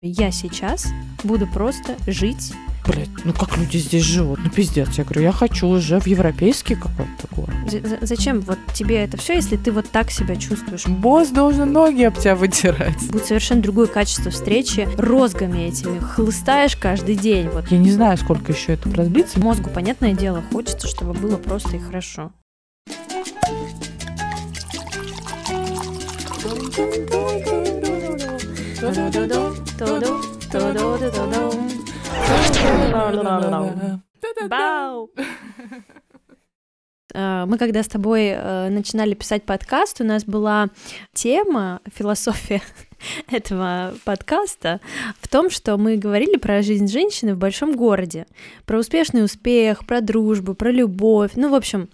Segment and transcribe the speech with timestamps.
[0.00, 0.86] Я сейчас
[1.24, 2.52] буду просто жить.
[2.86, 4.38] Блять, ну как люди здесь живут?
[4.44, 7.54] Ну пиздец, я говорю, я хочу уже в европейский какой-то город.
[7.68, 10.86] З- зачем вот тебе это все, если ты вот так себя чувствуешь?
[10.86, 13.10] Босс должен ноги об тебя вытирать.
[13.10, 15.98] Будет совершенно другое качество встречи розгами этими.
[15.98, 17.48] Хлыстаешь каждый день.
[17.48, 17.68] Вот.
[17.72, 19.40] Я не знаю, сколько еще это продлится.
[19.40, 22.30] Мозгу, понятное дело, хочется, чтобы было просто и хорошо.
[34.48, 35.10] Бау!
[37.14, 40.70] Э, Мы когда с тобой э, начинали писать подкаст, у нас была
[41.12, 42.60] тема, философия
[43.30, 44.80] этого подкаста
[45.20, 48.26] в том, что мы говорили про жизнь женщины в большом городе,
[48.66, 51.88] про успешный успех, про дружбу, про любовь, ну, в общем,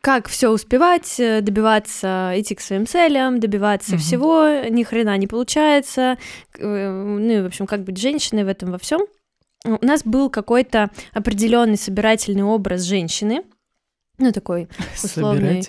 [0.00, 4.00] как все успевать, э, добиваться, идти к своим целям, добиваться Мгм.
[4.00, 6.16] всего, ни хрена не получается,
[6.58, 9.00] э, ну и, в общем, как быть женщиной в этом во всем.
[9.64, 13.42] У нас был какой-то определенный собирательный образ женщины,
[14.20, 14.68] ну такой
[15.02, 15.62] условный,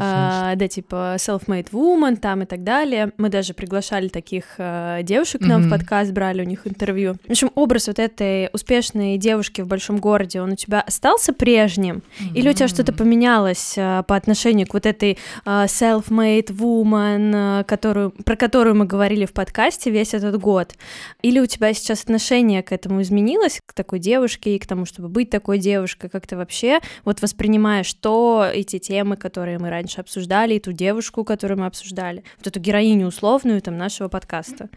[0.00, 3.12] а, да, типа self-made woman там и так далее.
[3.18, 5.70] Мы даже приглашали таких а, девушек к нам в Мгм.
[5.78, 7.16] подкаст, брали у них интервью.
[7.26, 11.98] В общем, образ вот этой успешной девушки в большом городе, он у тебя остался прежним?
[12.18, 12.38] женщины.
[12.38, 17.64] Или у тебя что-то поменялось а, по отношению к вот этой а, self-made woman, а,
[17.64, 20.74] которую, про которую мы говорили в подкасте весь этот год?
[21.22, 25.08] Или у тебя сейчас отношение к этому изменилось, к такой девушке и к тому, чтобы
[25.08, 26.08] быть такой девушкой?
[26.10, 31.24] Как ты вообще вот воспринимаешь то, эти темы, которые мы раньше обсуждали, и ту девушку,
[31.24, 34.68] которую мы обсуждали, вот эту героиню условную там нашего подкаста?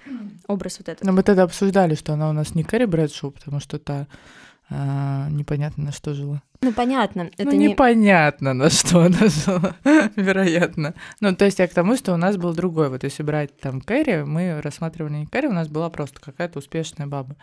[0.47, 1.03] Образ вот этот.
[1.03, 4.07] Но мы тогда обсуждали, что она у нас не Кэрри Брэдшоу, потому что та
[4.73, 6.41] а, непонятно на что жила.
[6.61, 7.69] Ну, понятно, это ну, не...
[7.69, 9.75] непонятно, на что она жила,
[10.15, 10.93] вероятно.
[11.19, 12.89] Ну, то есть я к тому, что у нас был другой.
[12.89, 17.07] Вот если брать там Кэрри, мы рассматривали не Кэрри, у нас была просто какая-то успешная
[17.07, 17.35] баба.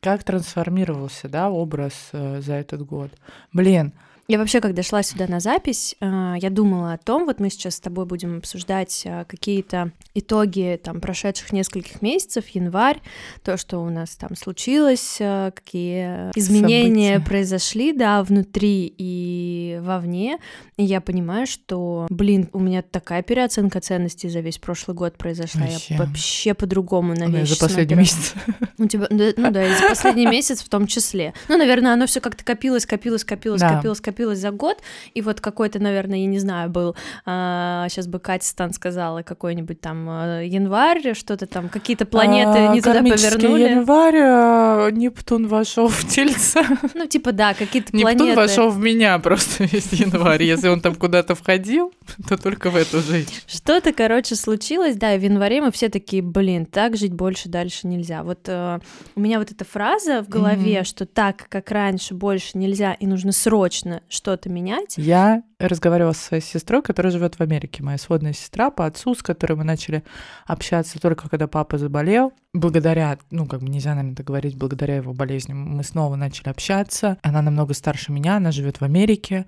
[0.00, 3.10] Как трансформировался, да, образ э, за этот год?
[3.52, 3.94] Блин,
[4.28, 7.76] Я вообще, когда шла сюда на запись, э, я думала о том, вот мы сейчас
[7.76, 13.00] с тобой будем обсуждать э, какие-то итоги там прошедших нескольких месяцев, январь,
[13.44, 17.28] то, что у нас там случилось, э, какие изменения События.
[17.28, 20.38] произошли, да, внутри и вовне.
[20.76, 25.60] И я понимаю, что, блин, у меня такая переоценка ценностей за весь прошлый год произошла.
[25.62, 25.94] Вообще.
[25.94, 28.00] Я вообще по-другому на ну, вещи за последний смотрю.
[28.00, 28.34] месяц.
[28.78, 31.32] У тебя, да, ну да, и за последний месяц в том числе.
[31.48, 33.76] Ну, наверное, оно все как-то копилось, копилось, копилось, Да.
[33.76, 34.78] копилось, копилось за год.
[35.14, 36.96] И вот какой-то, наверное, я не знаю, был,
[37.26, 42.80] сейчас бы Катя Стан сказала, какой-нибудь там э, январь, что-то там, какие-то планеты А, не
[42.80, 43.62] туда повернули.
[43.62, 46.62] январь, а, Нептун вошел в тельца.
[46.94, 48.36] Ну, типа, да, какие-то Нептун планеты.
[48.36, 50.42] вошел в меня просто весь январь.
[50.42, 51.92] Если он там куда-то входил,
[52.28, 53.30] то только в эту жизнь.
[53.46, 58.22] Что-то, короче, случилось, да, в январе мы все такие, блин, так жить больше дальше нельзя.
[58.22, 58.78] Вот э,
[59.14, 60.84] у меня вот эта фраза в голове, Мгм.
[60.84, 64.94] что так, как раньше, больше нельзя, и нужно срочно что-то менять.
[64.96, 69.22] Я разговаривала со своей сестрой, которая живет в Америке, моя сводная сестра по отцу, с
[69.22, 70.02] которой мы начали
[70.46, 72.32] общаться только когда папа заболел.
[72.52, 77.18] Благодаря, ну, как бы нельзя, наверное, так говорить, благодаря его болезни мы снова начали общаться.
[77.22, 79.46] Она намного старше меня, она живет в Америке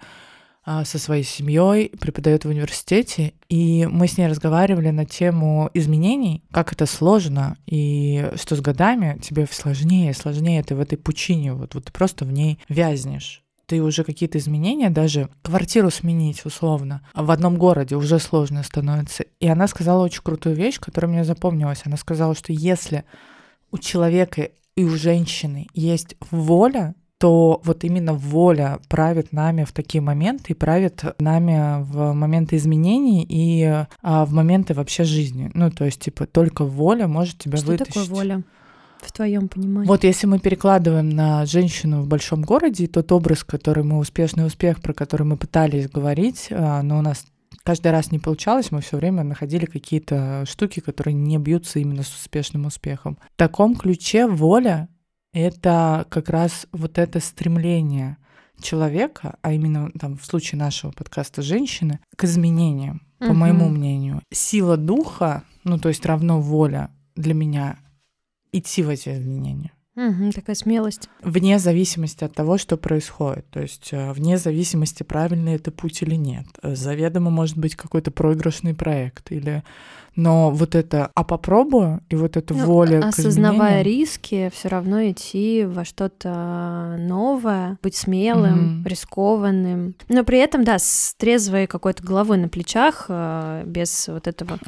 [0.64, 6.44] а, со своей семьей, преподает в университете, и мы с ней разговаривали на тему изменений,
[6.52, 11.74] как это сложно, и что с годами тебе сложнее, сложнее ты в этой пучине, вот,
[11.74, 17.22] вот ты просто в ней вязнешь ты уже какие-то изменения, даже квартиру сменить условно, а
[17.22, 19.24] в одном городе уже сложно становится.
[19.40, 21.82] И она сказала очень крутую вещь, которая мне запомнилась.
[21.84, 23.04] Она сказала, что если
[23.70, 30.00] у человека и у женщины есть воля, то вот именно воля правит нами в такие
[30.00, 33.64] моменты и правит нами в моменты изменений и
[34.02, 35.50] а, в моменты вообще жизни.
[35.52, 37.94] Ну, то есть, типа, только воля может тебя Что вытащить.
[37.94, 38.44] такое воля
[39.00, 39.88] в твоем понимании?
[39.88, 44.80] Вот если мы перекладываем на женщину в большом городе, тот образ, который мы успешный успех,
[44.80, 47.26] про который мы пытались говорить, а, но у нас
[47.64, 52.14] каждый раз не получалось, мы все время находили какие-то штуки, которые не бьются именно с
[52.14, 53.18] успешным успехом.
[53.34, 54.88] В таком ключе воля—
[55.32, 58.16] это как раз вот это стремление
[58.60, 63.38] человека, а именно там в случае нашего подкаста женщины, к изменениям, по Мгм.
[63.38, 64.22] моему мнению.
[64.32, 67.78] Сила духа, ну то есть равно воля для меня
[68.52, 69.72] идти в эти изменения.
[69.98, 71.08] Угу, такая смелость.
[71.22, 73.50] Вне зависимости от того, что происходит.
[73.50, 76.46] То есть э, вне зависимости, правильный это путь или нет.
[76.62, 79.64] Заведомо может быть какой-то проигрышный проект или
[80.18, 85.08] но вот это «а попробую» и вот эта ну, воля Осознавая к риски, все равно
[85.08, 88.88] идти во что-то новое, быть смелым, mm-hmm.
[88.88, 89.94] рискованным.
[90.08, 94.58] Но при этом, да, с трезвой какой-то головой на плечах, э, без вот этого...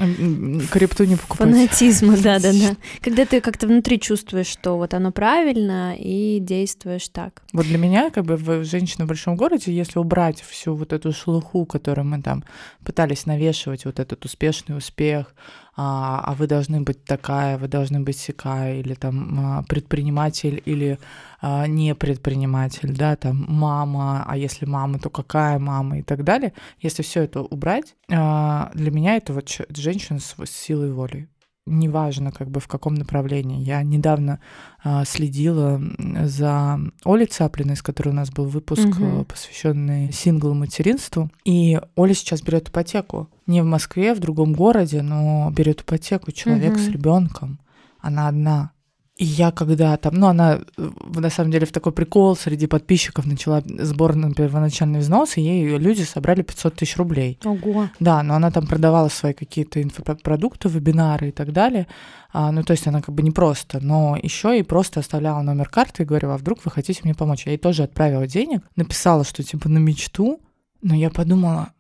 [0.71, 1.49] Крипту не покупать.
[1.51, 2.77] Фанатизма, да-да-да.
[3.01, 7.43] Когда ты как-то внутри чувствуешь, что вот оно правильно, и действуешь так.
[7.53, 11.11] Вот для меня, как бы, в «Женщина в большом городе», если убрать всю вот эту
[11.13, 12.45] шелуху, которую мы там
[12.85, 15.35] пытались навешивать, вот этот успешный успех,
[15.77, 20.99] а, а вы должны быть такая, вы должны быть сякая, или там а, предприниматель, или
[21.41, 26.53] а, не предприниматель, да, там мама, а если мама, то какая мама и так далее.
[26.81, 31.29] Если все это убрать, а, для меня это вот женщина с, силой воли
[31.67, 33.63] неважно, как бы в каком направлении.
[33.63, 34.41] Я недавно
[34.83, 35.81] а, следила
[36.25, 39.25] за Олей Цаплиной, с которой у нас был выпуск, угу.
[39.25, 41.31] посвященный сингл материнству.
[41.45, 43.29] И Оля сейчас берет ипотеку.
[43.47, 46.81] Не в Москве, в другом городе, но берет ипотеку человек угу.
[46.81, 47.61] с ребенком.
[48.01, 48.73] Она одна.
[49.21, 53.63] И я когда там, ну, она на самом деле в такой прикол среди подписчиков начала
[53.67, 57.39] сбор на первоначальный взнос, и ей люди собрали 500 тысяч рублей.
[57.45, 57.91] Ого.
[58.01, 61.87] Да, но она там продавала свои какие-то инфопродукты, вебинары и так далее.
[62.33, 65.69] А, ну, то есть она как бы не просто, но еще и просто оставляла номер
[65.69, 67.45] карты и говорила, а вдруг вы хотите мне помочь?
[67.45, 70.41] Я ей тоже отправила денег, написала, что типа на мечту,
[70.81, 71.75] но я подумала,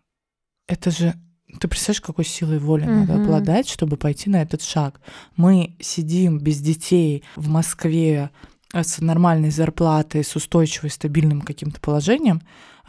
[0.69, 1.15] это же
[1.58, 3.06] ты представляешь, какой силой воли mm-hmm.
[3.06, 5.00] надо обладать, чтобы пойти на этот шаг?
[5.37, 8.31] Мы сидим без детей в Москве
[8.73, 12.43] э, с нормальной зарплатой, с устойчивой, стабильным каким-то положением,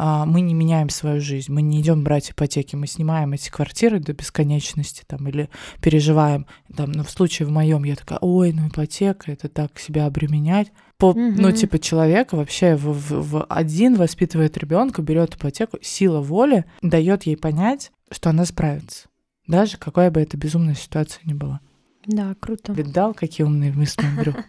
[0.04, 4.00] а, мы не меняем свою жизнь, мы не идем брать ипотеки, мы снимаем эти квартиры
[4.00, 5.48] до бесконечности там, или
[5.80, 6.48] переживаем.
[6.76, 10.72] Там, ну, в случае в моем я такая, ой, ну ипотека, это так себя обременять.
[10.98, 11.36] По, mm-hmm.
[11.38, 17.28] Ну, типа, человек вообще в, в, в один воспитывает ребенка, берет ипотеку, сила воли дает
[17.28, 19.08] ей понять, что она справится.
[19.48, 21.60] Даже какая бы это безумная ситуация ни была.
[22.06, 22.74] Да, круто.
[22.74, 24.36] Видал, какие умные мысли, Андрюх?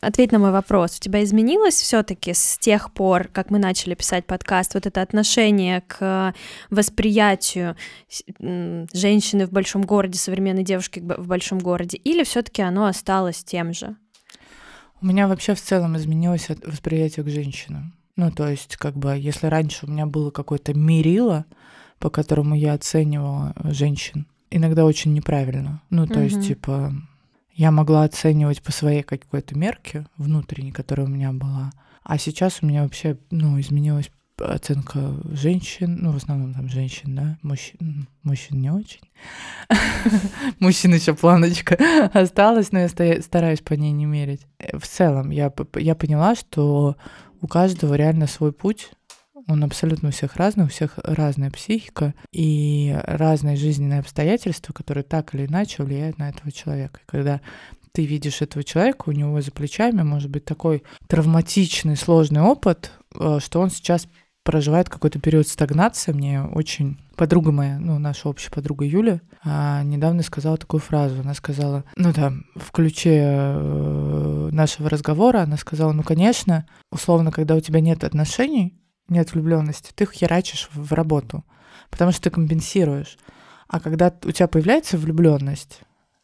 [0.00, 0.96] Ответь на мой вопрос.
[0.96, 5.82] У тебя изменилось все-таки с тех пор, как мы начали писать подкаст, вот это отношение
[5.82, 6.34] к
[6.70, 7.76] восприятию
[8.38, 13.96] женщины в большом городе, современной девушки в большом городе, или все-таки оно осталось тем же?
[15.00, 17.94] У меня вообще в целом изменилось восприятие к женщинам.
[18.16, 21.46] Ну, то есть, как бы, если раньше у меня было какое-то мерило,
[21.98, 25.80] по которому я оценивала женщин, иногда очень неправильно.
[25.90, 26.24] Ну, то угу.
[26.24, 26.92] есть, типа,
[27.54, 31.72] я могла оценивать по своей какой-то мерке внутренней, которая у меня была.
[32.02, 34.10] А сейчас у меня вообще, ну, изменилась
[34.40, 39.00] оценка женщин, ну, в основном там женщин, да, мужчин, мужчин не очень.
[40.60, 41.78] Мужчин еще планочка
[42.12, 44.46] осталась, но я стараюсь по ней не мерить.
[44.72, 46.96] В целом, я, я поняла, что
[47.40, 48.90] у каждого реально свой путь,
[49.46, 55.34] он абсолютно у всех разный, у всех разная психика и разные жизненные обстоятельства, которые так
[55.34, 57.00] или иначе влияют на этого человека.
[57.02, 57.40] И когда
[57.92, 63.38] ты видишь этого человека, у него за плечами может быть такой травматичный, сложный опыт, э,
[63.40, 64.06] что он сейчас
[64.42, 66.12] проживает какой-то период стагнации.
[66.12, 71.20] Мне очень подруга моя, ну, наша общая подруга Юля, а, недавно сказала такую фразу.
[71.20, 77.54] Она сказала, ну да, в ключе э, нашего разговора, она сказала, ну, конечно, условно, когда
[77.54, 81.44] у тебя нет отношений, нет влюбленности, ты херачишь в работу,
[81.90, 83.18] потому что ты компенсируешь.
[83.68, 85.80] А когда у тебя появляется влюбленность,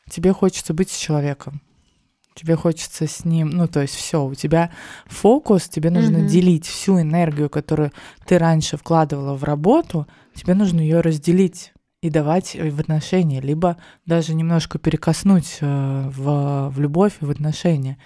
[0.08, 1.60] тебе хочется быть с человеком
[2.36, 4.70] тебе хочется с ним, ну, то есть все, у тебя
[5.06, 6.28] фокус, тебе нужно mm-hmm.
[6.28, 7.92] делить всю энергию, которую
[8.26, 11.72] ты раньше вкладывала в работу, тебе нужно ее разделить
[12.02, 17.98] и давать в отношения, либо даже немножко перекоснуть э, в, в любовь и в отношения.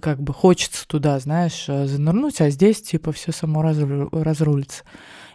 [0.00, 4.84] Как бы хочется туда, знаешь, э, занырнуть, а здесь типа все само разру, разрулится.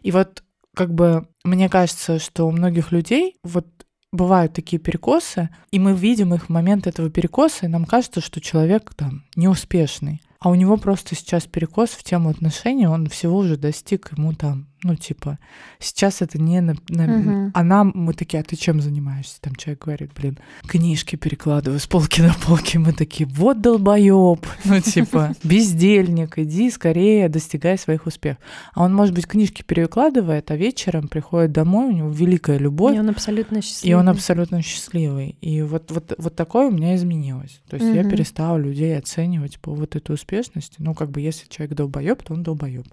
[0.02, 0.44] И вот
[0.76, 3.68] как бы мне кажется, что у многих людей вот
[4.14, 8.40] бывают такие перекосы, и мы видим их в момент этого перекоса, и нам кажется, что
[8.40, 10.22] человек там неуспешный.
[10.40, 14.68] А у него просто сейчас перекос в тему отношений, он всего уже достиг, ему там
[14.84, 15.40] ну, типа,
[15.80, 16.76] сейчас это не на...
[16.90, 17.04] на...
[17.06, 17.52] Угу.
[17.54, 19.40] А нам мы такие, а ты чем занимаешься?
[19.42, 20.38] Там человек говорит, блин,
[20.68, 22.78] книжки перекладываю с полки на полки.
[22.78, 28.44] Мы такие, вот долбоеб, ну, типа, бездельник, иди скорее, достигай своих успехов.
[28.74, 32.96] А он, может быть, книжки перекладывает, а вечером приходит домой, у него великая любовь.
[32.96, 33.92] И он абсолютно счастливый.
[33.92, 35.38] И он абсолютно счастливый.
[35.42, 37.62] И вот, вот, вот такое у меня изменилось.
[37.70, 37.96] То есть угу.
[37.96, 40.76] я перестала людей оценивать по вот этой успешности.
[40.80, 42.86] Ну, как бы, если человек долбоеб, то он долбоеб.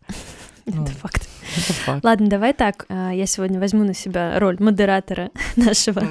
[0.67, 1.29] Ну, Это факт.
[1.57, 2.05] это факт.
[2.05, 2.87] Ладно, давай так.
[2.89, 6.03] а, Я сегодня возьму на себя роль модератора нашего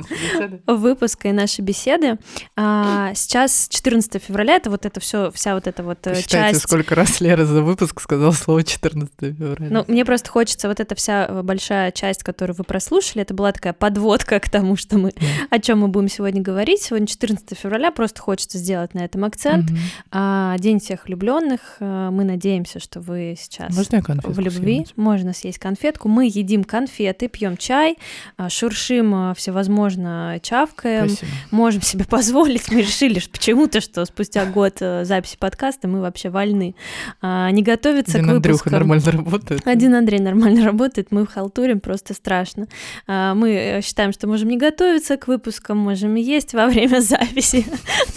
[0.68, 2.18] выпуска и нашей беседы.
[2.56, 6.62] А, Сейчас 14 февраля, это вот это все, вся вот эта вот э, Посчитайте, часть.
[6.64, 9.68] сколько раз Лера за выпуск сказала слово 14 февраля.
[9.70, 13.52] Ну, мне просто хочется вот эта вся э, большая часть, которую вы прослушали, это была
[13.52, 15.14] такая подводка к тому, что мы,
[15.50, 16.82] о чем мы будем сегодня говорить.
[16.82, 19.70] Сегодня 14 февраля, просто хочется сделать на этом акцент.
[20.12, 21.78] А, День всех влюбленных.
[21.80, 24.86] Мы надеемся, что вы сейчас Можно я конфетку в любви.
[24.96, 26.08] Можно съесть конфетку.
[26.08, 27.98] Мы едим конфеты, пьем чай,
[28.38, 31.10] а, шуршим а, всевозможно, чавкаем.
[31.10, 31.32] Спасибо.
[31.52, 32.72] Можем себе позволить.
[32.72, 36.76] Мы решили что почему-то, что спустя год э, записи подкаста мы вообще вольны
[37.22, 38.74] а, не готовиться Один к Андрюха выпускам.
[38.74, 39.68] нормально работает.
[39.68, 42.68] Один Андрей нормально работает, мы халтурим, просто страшно.
[43.08, 47.66] Мы э, считаем, что можем не готовиться к выпускам, можем есть во время записи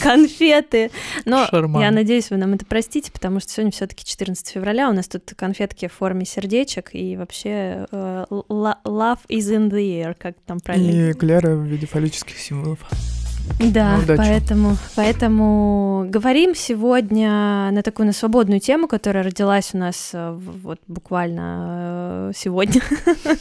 [0.00, 0.90] конфеты.
[1.24, 1.82] Но Шарман.
[1.82, 5.08] я надеюсь, вы нам это простите, потому что сегодня все таки 14 февраля, у нас
[5.08, 10.34] тут конфетки в форме сердечек, и вообще э, lo- love is in the air, как
[10.46, 12.80] там правильно И эклеры в виде фаллических символов.
[13.58, 14.18] Да, Ну, удачи.
[14.18, 20.78] поэтому, поэтому говорим сегодня на такую на свободную тему, которая родилась у нас э, вот
[20.88, 22.80] буквально э, сегодня.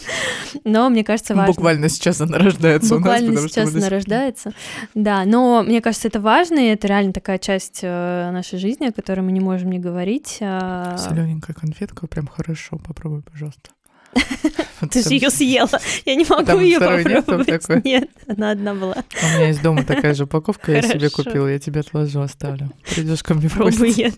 [0.63, 1.53] Но мне кажется, важно.
[1.53, 4.53] Буквально сейчас она рождается Буквально у нас, сейчас она рождается.
[4.95, 8.91] Да, но мне кажется, это важно, и это реально такая часть э, нашей жизни, о
[8.91, 10.37] которой мы не можем не говорить.
[10.41, 12.77] а, Солененькая конфетка, прям хорошо.
[12.85, 13.71] Попробуй, пожалуйста.
[14.91, 15.69] Ты же ее съела.
[16.05, 17.85] Я не могу ее попробовать.
[17.85, 18.97] Нет, она одна была.
[19.21, 22.71] У меня есть дома такая же упаковка, я себе купила, я тебе отложу, оставлю.
[22.93, 24.13] Придешь ко мне в гости.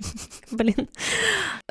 [0.51, 0.87] Блин.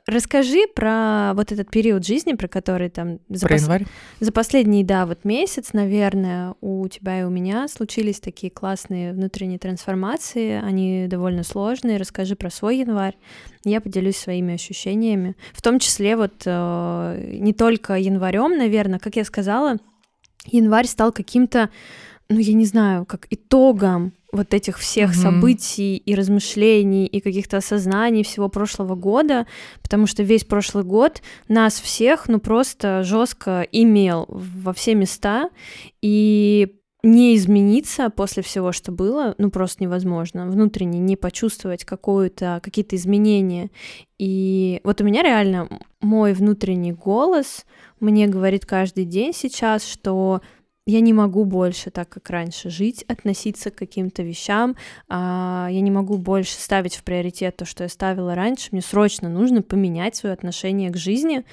[0.07, 3.87] Расскажи про вот этот период жизни, про который там за, Про пос- январь?
[4.19, 9.61] за последний, да, вот месяц, наверное, у тебя и у меня случились такие классные внутренние
[9.61, 10.61] трансформации.
[10.61, 11.99] Они довольно сложные.
[11.99, 13.15] Расскажи про свой январь.
[13.65, 15.37] Я поделюсь своими ощущениями.
[15.53, 19.77] В том числе вот э, не только январем, наверное, как я сказала,
[20.47, 21.71] январь стал каким-то,
[22.29, 25.21] ну, я не знаю, как итогом вот этих всех Мгм.
[25.21, 29.47] событий и размышлений и каких-то осознаний всего прошлого года,
[29.83, 35.51] потому что весь прошлый год нас всех, ну, просто жестко имел во все места,
[36.01, 40.47] и не измениться после всего, что было, ну, просто невозможно.
[40.47, 43.71] Внутренне не почувствовать какую-то, какие-то изменения.
[44.19, 45.69] И вот у меня реально
[46.01, 47.67] мой внутренний голос
[47.99, 50.43] мне говорит каждый день сейчас, что
[50.87, 54.77] я не могу больше так, как раньше, жить, относиться к каким-то вещам.
[55.09, 58.71] а, я не могу больше ставить в приоритет то, что я ставила раньше.
[58.73, 61.45] Мне срочно нужно поменять свое отношение к жизни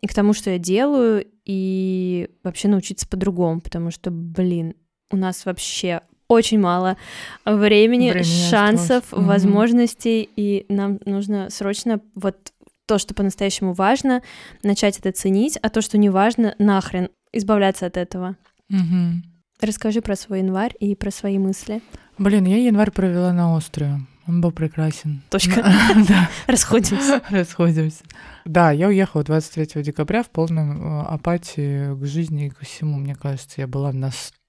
[0.00, 4.74] и к тому, что я делаю, и вообще научиться по-другому, потому что, блин,
[5.10, 6.96] у нас вообще очень мало
[7.44, 9.26] времени, Времени шансов, осталось.
[9.26, 12.52] Возможностей, и нам нужно срочно вот
[12.86, 14.22] то, что по-настоящему важно,
[14.62, 18.36] начать это ценить, а то, что не важно, нахрен избавляться от этого.
[18.68, 19.24] Мгм.
[19.60, 21.82] Расскажи про свой январь и про свои мысли.
[22.18, 24.00] Блин, я январь провела на острове.
[24.26, 25.22] Он был прекрасен.
[25.30, 25.62] Точка.
[26.08, 27.22] Да, Расходимся.
[27.30, 28.02] расходимся.
[28.44, 32.98] Да, я уехала 23 декабря в полном э, апатии к жизни и ко всему.
[32.98, 34.45] Мне кажется, я была настолько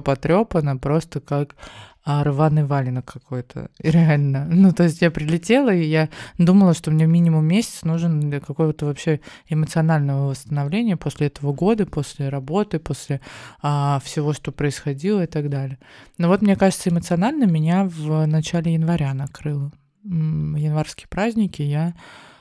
[0.00, 1.56] потрепана, просто как
[2.04, 3.70] а, рваный валенок какой-то.
[3.78, 4.46] Реально.
[4.46, 8.86] Ну, то есть я прилетела, и я думала, что мне минимум месяц нужен для какого-то
[8.86, 13.20] вообще эмоционального восстановления после этого года, после работы, после
[13.62, 15.78] а, всего, что происходило и так далее.
[16.18, 19.70] Но вот, мне кажется, эмоционально меня в начале января накрыло.
[20.04, 21.94] Январские праздники я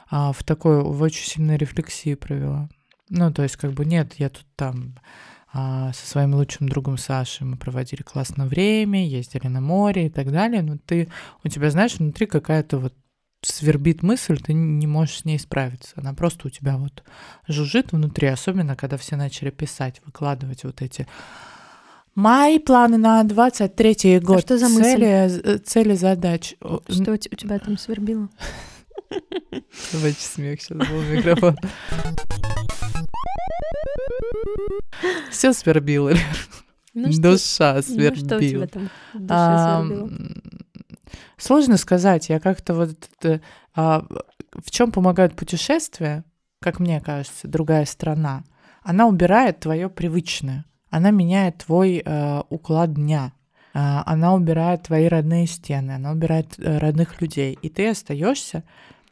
[0.09, 2.67] а, в такой, в очень сильной рефлексии провела.
[3.09, 4.95] Ну, то есть, как бы, нет, я тут там
[5.53, 10.61] со своим лучшим другом Сашей мы проводили классное время, ездили на море и так далее,
[10.61, 11.09] но ты,
[11.43, 12.93] у тебя, знаешь, внутри какая-то вот
[13.43, 15.93] свербит мысль, ты не можешь с ней справиться.
[15.95, 17.03] Она просто у тебя вот
[17.47, 21.07] жужжит внутри, особенно когда все начали писать, выкладывать вот эти
[22.13, 24.41] Мои планы на 23 год.
[24.41, 24.81] что за мысль?
[24.83, 26.55] цели, з- цели задач.
[26.89, 28.29] Что у те- у тебя там свербило?
[29.91, 31.57] Давайте смех сейчас был микрофон.
[35.29, 36.13] Все свербило.
[36.93, 38.67] Ну что, душа ну, что у тебя свербила.
[38.67, 38.89] там
[39.29, 39.85] А,
[41.37, 42.27] Сложно сказать.
[42.27, 43.41] Я как-то вот это,
[43.73, 44.05] а,
[44.53, 46.25] в чем помогают путешествия,
[46.59, 48.43] как мне кажется, другая страна.
[48.83, 50.65] Она убирает твое привычное.
[50.89, 53.31] Она меняет твой э, уклад дня.
[53.73, 57.57] А, Она убирает твои родные стены, она убирает э, родных людей.
[57.61, 58.63] И ты остаешься,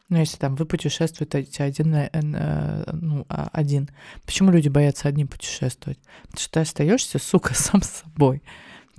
[0.09, 3.89] ну, если там вы путешествуете один, на- э, ну, а, один.
[4.25, 5.99] Почему люди боятся одни путешествовать?
[6.23, 8.41] Потому что ты остаешься, сука, сам с собой.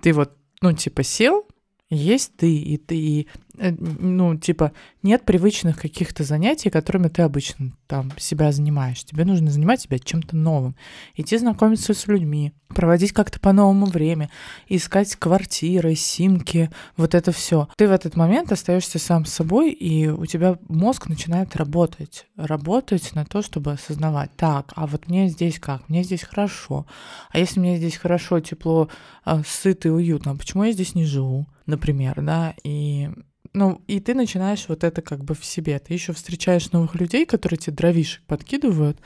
[0.02, 1.46] Ты вот, ну, типа, сел,
[1.90, 7.72] есть ты, и ты, и Э, ну, типа, нет привычных каких-то занятий, которыми ты обычно
[7.86, 9.04] там себя занимаешь.
[9.04, 10.76] Тебе нужно занимать себя чем-то новым.
[11.14, 14.30] Идти знакомиться с людьми, проводить как-то по-новому время,
[14.68, 17.68] искать квартиры, симки, вот это все.
[17.76, 22.26] Ты в этот момент остаешься сам с собой, и у тебя мозг начинает работать.
[22.36, 25.88] Работать на то, чтобы осознавать, так, а вот мне здесь как?
[25.88, 26.86] Мне здесь хорошо.
[27.30, 28.88] А если мне здесь хорошо, тепло,
[29.24, 31.46] а, сыто и уютно, почему я здесь не живу?
[31.66, 33.10] Например, да, и
[33.52, 35.78] ну, и ты начинаешь вот это как бы в себе.
[35.78, 38.98] Ты еще встречаешь новых людей, которые тебе дровишек подкидывают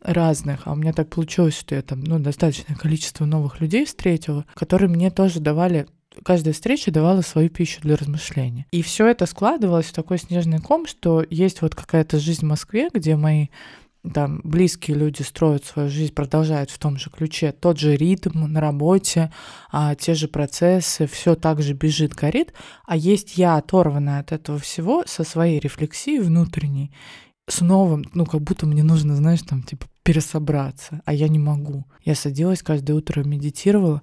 [0.00, 0.66] разных.
[0.66, 4.88] А у меня так получилось, что я там, ну, достаточное количество новых людей встретила, которые
[4.88, 5.86] мне тоже давали
[6.24, 8.66] каждая встреча давала свою пищу для размышления.
[8.72, 12.88] И все это складывалось в такой снежный ком, что есть вот какая-то жизнь в Москве,
[12.92, 13.46] где мои
[14.14, 18.60] там близкие люди строят свою жизнь, продолжают в том же ключе, тот же ритм на
[18.60, 19.30] работе,
[19.70, 22.54] а, те же процессы, все так же бежит, горит,
[22.86, 26.92] а есть я, оторванная от этого всего, со своей рефлексией внутренней,
[27.46, 31.84] с новым, ну, как будто мне нужно, знаешь, там, типа, пересобраться, а я не могу.
[32.02, 34.02] Я садилась каждое утро, медитировала,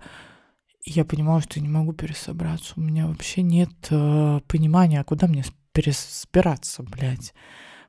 [0.84, 2.74] и я понимала, что не могу пересобраться.
[2.76, 7.34] У меня вообще нет э, понимания, а куда мне пересобираться, блядь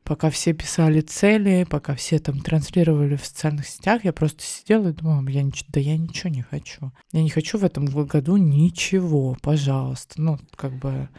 [0.08, 4.92] пока все писали цели, пока все там транслировали в социальных сетях, я просто сидела и
[4.92, 6.92] думала, я ничего, да я ничего не хочу.
[7.12, 10.14] Я не хочу в этом году ничего, пожалуйста.
[10.16, 11.10] Ну, как бы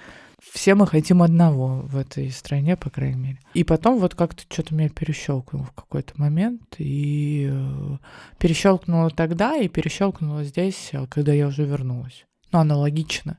[0.41, 3.39] все мы хотим одного в этой стране, по крайней мере.
[3.53, 7.97] И потом вот как-то что-то меня перещелкнуло в какой-то момент, и э,
[8.39, 12.25] перещелкнуло тогда, и перещелкнуло здесь, э, когда я уже вернулась.
[12.51, 13.37] Ну, аналогично,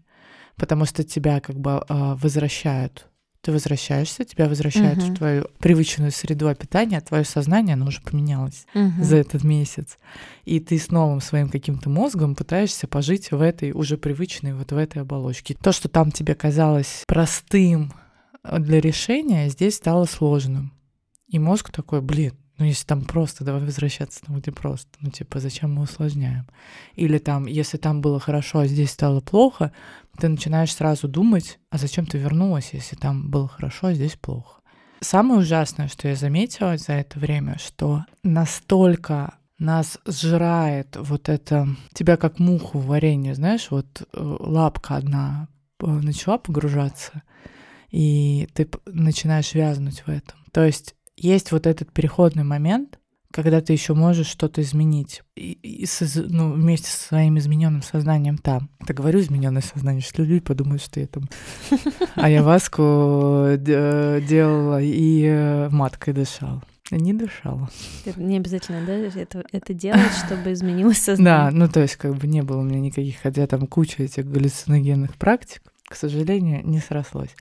[0.54, 3.09] потому что тебя как бы э, возвращают
[3.42, 5.10] ты возвращаешься, тебя возвращают uh-huh.
[5.12, 9.02] в твою привычную среду обитания, а твое сознание, оно уже поменялось uh-huh.
[9.02, 9.96] за этот месяц.
[10.44, 14.76] И ты с новым своим каким-то мозгом пытаешься пожить в этой уже привычной, вот в
[14.76, 15.54] этой оболочке.
[15.54, 17.92] То, что там тебе казалось простым
[18.44, 20.72] для решения, здесь стало сложным.
[21.28, 24.90] И мозг такой, блин, ну, если там просто, давай возвращаться там, где просто.
[25.00, 26.46] Ну, типа, зачем мы усложняем?
[26.94, 29.72] Или там, если там было хорошо, а здесь стало плохо,
[30.18, 34.60] ты начинаешь сразу думать, а зачем ты вернулась, если там было хорошо, а здесь плохо.
[35.00, 42.18] Самое ужасное, что я заметила за это время, что настолько нас сжирает вот это, тебя
[42.18, 45.48] как муху в варенье, знаешь, вот э, лапка одна
[45.78, 47.22] э, начала погружаться,
[47.90, 50.36] и ты начинаешь вязнуть в этом.
[50.52, 52.98] То есть есть вот этот переходный момент,
[53.32, 55.86] когда ты еще можешь что-то изменить и, и
[56.28, 58.70] ну, вместе со своим измененным сознанием там.
[58.80, 61.28] Это говорю измененное сознание, что люди подумают, что я там
[62.16, 66.62] аяваску делала и э, маткой дышала.
[66.90, 67.70] Не дышала.
[68.16, 71.50] Не обязательно, да, это, это делать, чтобы изменилось сознание.
[71.52, 74.26] Да, ну то есть как бы не было у меня никаких, хотя там куча этих
[74.26, 77.36] галлюциногенных практик, к сожалению, не срослось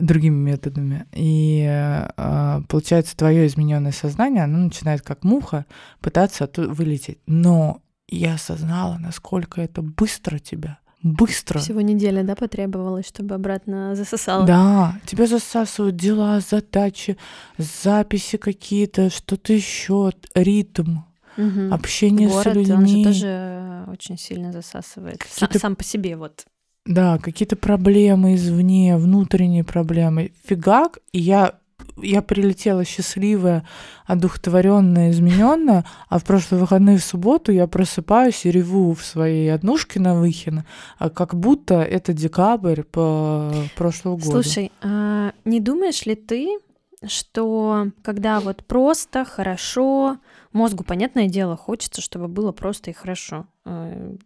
[0.00, 1.06] другими методами.
[1.12, 5.66] И э, получается, твое измененное сознание, оно начинает как муха
[6.00, 7.18] пытаться оттуда вылететь.
[7.26, 10.78] Но я осознала, насколько это быстро тебя.
[11.02, 11.58] Быстро.
[11.58, 14.46] Всего неделя, да, потребовалось, чтобы обратно засосало?
[14.46, 17.16] Да, тебя засасывают дела, задачи,
[17.56, 20.98] записи какие-то, что-то еще, ритм,
[21.38, 21.72] угу.
[21.72, 23.06] общение Город, с людьми.
[23.06, 25.24] Он же тоже очень сильно засасывает.
[25.30, 26.44] Сам, сам по себе вот.
[26.86, 30.32] Да, какие-то проблемы извне, внутренние проблемы.
[30.44, 31.60] Фигак, и я
[32.02, 33.66] я прилетела счастливая,
[34.06, 40.00] одухотворенная, измененная, а в прошлые выходные в субботу я просыпаюсь и реву в своей однушке
[40.00, 40.64] на Выхино,
[40.98, 44.42] а как будто это декабрь по прошлого года.
[44.42, 46.58] Слушай, а не думаешь ли ты,
[47.06, 50.18] что когда вот просто, хорошо,
[50.52, 53.46] мозгу, понятное дело, хочется, чтобы было просто и хорошо.
[53.70, 54.16] Э,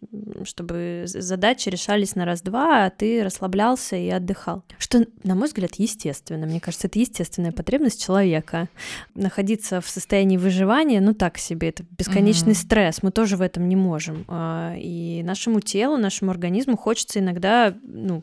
[0.44, 4.62] чтобы задачи решались на раз-два, а ты расслаблялся и отдыхал.
[4.78, 6.46] Что, на мой взгляд, естественно.
[6.46, 8.68] Мне кажется, это естественная потребность человека.
[9.14, 12.66] Находиться в состоянии выживания, ну так себе, это бесконечный mm-hmm.
[12.66, 13.02] стресс.
[13.02, 14.24] Мы тоже в этом не можем.
[14.28, 18.22] А, и нашему телу, нашему организму хочется иногда, ну,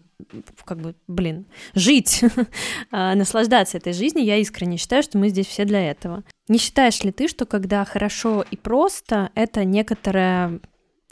[0.65, 2.23] как бы, блин, жить,
[2.91, 4.25] а, наслаждаться этой жизнью.
[4.25, 6.23] Я искренне считаю, что мы здесь все для этого.
[6.47, 10.59] Не считаешь ли ты, что когда хорошо и просто, это некоторая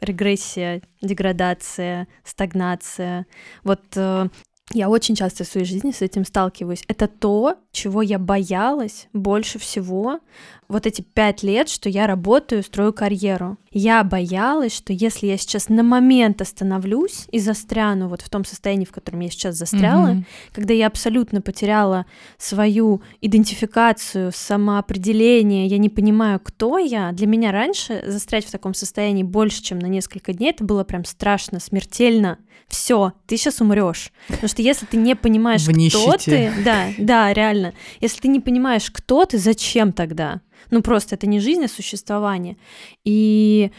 [0.01, 3.25] регрессия, деградация, стагнация.
[3.63, 4.27] Вот э,
[4.73, 6.83] я очень часто в своей жизни с этим сталкиваюсь.
[6.87, 10.19] Это то, чего я боялась больше всего
[10.67, 13.57] вот эти пять лет, что я работаю, строю карьеру.
[13.71, 18.85] Я боялась, что если я сейчас на момент остановлюсь и застряну вот в том состоянии,
[18.85, 20.25] в котором я сейчас застряла, mm-hmm.
[20.53, 22.05] когда я абсолютно потеряла
[22.37, 27.11] свою идентификацию, самоопределение, я не понимаю, кто я.
[27.11, 31.03] Для меня раньше застрять в таком состоянии больше, чем на несколько дней, это было прям
[31.05, 32.37] страшно, смертельно.
[32.69, 34.11] Все, ты сейчас умрешь.
[34.27, 38.27] Потому что что если ты не понимаешь, В кто ты, да, да, реально, если ты
[38.27, 40.41] не понимаешь, кто ты, зачем тогда?
[40.71, 42.57] Ну просто это не жизнь, а существование.
[43.05, 43.71] И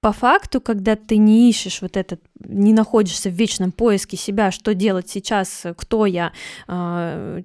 [0.00, 4.74] по факту, когда ты не ищешь вот этот, не находишься в вечном поиске себя, что
[4.74, 6.32] делать сейчас, кто я,
[6.68, 7.42] э,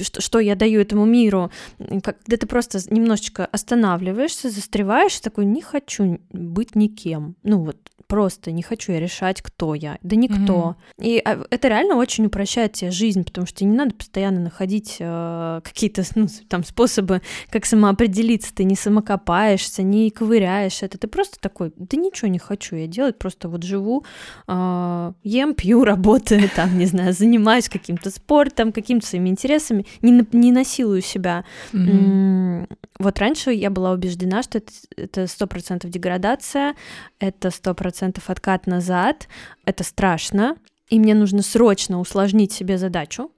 [0.00, 6.18] что, что я даю этому миру, когда ты просто немножечко останавливаешься, застреваешь, такой, не хочу
[6.30, 7.36] быть никем.
[7.42, 7.76] Ну вот
[8.06, 9.98] просто не хочу я решать, кто я.
[10.02, 10.76] Да никто.
[11.00, 14.96] И а, это реально очень упрощает тебе жизнь, потому что тебе не надо постоянно находить
[15.00, 18.54] э, какие-то ну, там способы, как самоопределиться.
[18.54, 20.98] Ты не самокопаешься, не ковыряешь это.
[20.98, 24.04] Ты просто такой, да ничего не хочу я делать, просто вот живу,
[24.46, 30.52] э, ем, пью, работаю, там, не знаю, занимаюсь каким-то спортом, какими-то своими интересами, не, не
[30.52, 31.44] насилую себя.
[31.72, 36.74] М, Вот раньше я была убеждена, что это- это сто процентов деградация,
[37.20, 39.28] это сто процентов откат назад,
[39.64, 40.56] это страшно,
[40.88, 43.30] и мне нужно срочно усложнить себе задачу,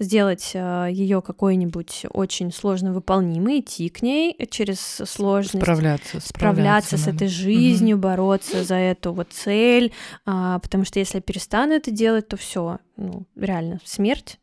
[0.00, 6.20] сделать ее какой-нибудь очень сложно выполнимой, идти к ней через сложность, Справляться.
[6.20, 7.16] справляться с надо.
[7.16, 9.92] этой жизнью, бороться за эту вот цель,
[10.26, 14.38] а, потому что если я перестану это делать, то все, ну реально смерть.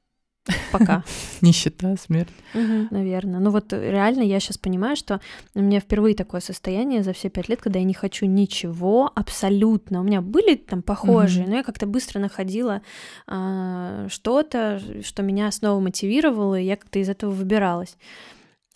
[0.71, 1.03] Пока.
[1.41, 2.31] Нищета, смерть.
[2.53, 3.39] Наверное.
[3.39, 5.21] Ну вот реально я сейчас понимаю, что
[5.53, 9.99] у меня впервые такое состояние за все пять лет, когда я не хочу ничего абсолютно.
[10.01, 11.51] У меня были там похожие, Мгм.
[11.51, 12.81] но я как-то быстро находила
[13.27, 17.97] а, что-то, что меня снова мотивировало, и я как-то из этого выбиралась.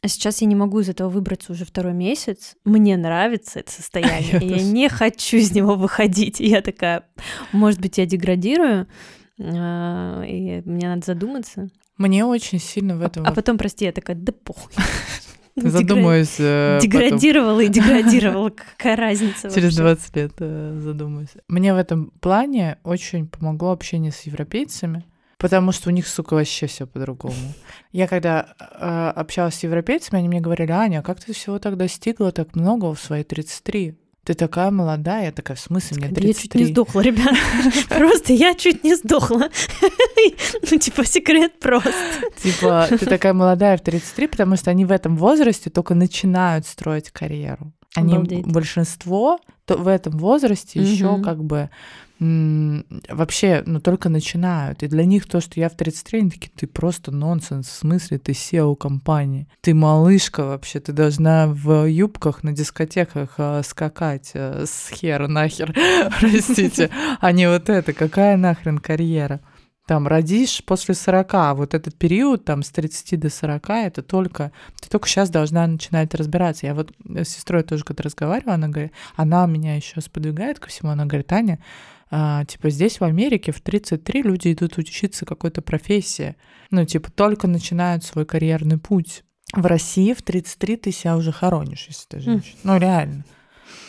[0.02, 2.56] А сейчас я не могу из этого выбраться уже второй месяц.
[2.64, 6.40] Мне нравится это состояние, Я не хочу из него выходить.
[6.42, 7.06] И я такая,
[7.52, 8.86] может быть, я деградирую,
[9.38, 11.70] и мне надо задуматься.
[11.98, 14.72] Мне очень сильно в А- этом А, потом, прости, я такая, да похуй.
[15.56, 16.36] Задумаюсь.
[16.40, 16.80] э.
[16.82, 18.50] Деградировала и деградировала.
[18.78, 19.96] Какая разница Через вообще?
[19.96, 21.30] 20 лет э, задумаюсь.
[21.48, 25.06] Мне в этом плане очень помогло общение с европейцами,
[25.38, 27.36] потому что у них, сука, вообще все по-другому.
[27.94, 31.78] Я когда э, общалась с европейцами, они мне говорили, Аня, а как ты всего так
[31.78, 33.98] достигла так много в свои 33?
[34.26, 36.66] Ты такая молодая, я такая, в смысле, мне Да Я чуть не 33?
[36.66, 37.36] сдохла, ребят.
[37.90, 39.50] Просто я чуть не сдохла.
[40.72, 41.94] Ну, типа, секрет просто.
[42.42, 47.12] Типа, ты такая молодая в 33, потому что они в этом возрасте только начинают строить
[47.12, 47.72] карьеру.
[47.94, 51.70] Они большинство то в этом возрасте еще как бы
[52.20, 54.84] вообще, ну, только начинают.
[54.84, 58.20] И для них то, что я в 33, они такие, ты просто нонсенс, в смысле,
[58.20, 59.48] ты SEO компании.
[59.62, 65.76] Ты малышка вообще, ты должна в юбках на дискотеках э, скакать э, с хера нахер,
[66.20, 69.42] простите, а не вот это, какая нахрен карьера.
[69.86, 74.52] Там родишь после 40, а вот этот период там с 30 до 40, это только,
[74.82, 76.66] ты только сейчас должна начинать разбираться.
[76.66, 80.90] Я вот с сестрой тоже когда разговариваю, она говорит, она меня еще сподвигает ко всему,
[80.90, 81.60] она говорит, Таня,
[82.12, 86.36] а, типа здесь в Америке в 33 люди идут учиться какой-то профессии,
[86.72, 89.24] ну типа только начинают свой карьерный путь.
[89.54, 92.58] В России в 33 ты себя уже хоронишь, если ты женщина.
[92.64, 93.26] Ну реально.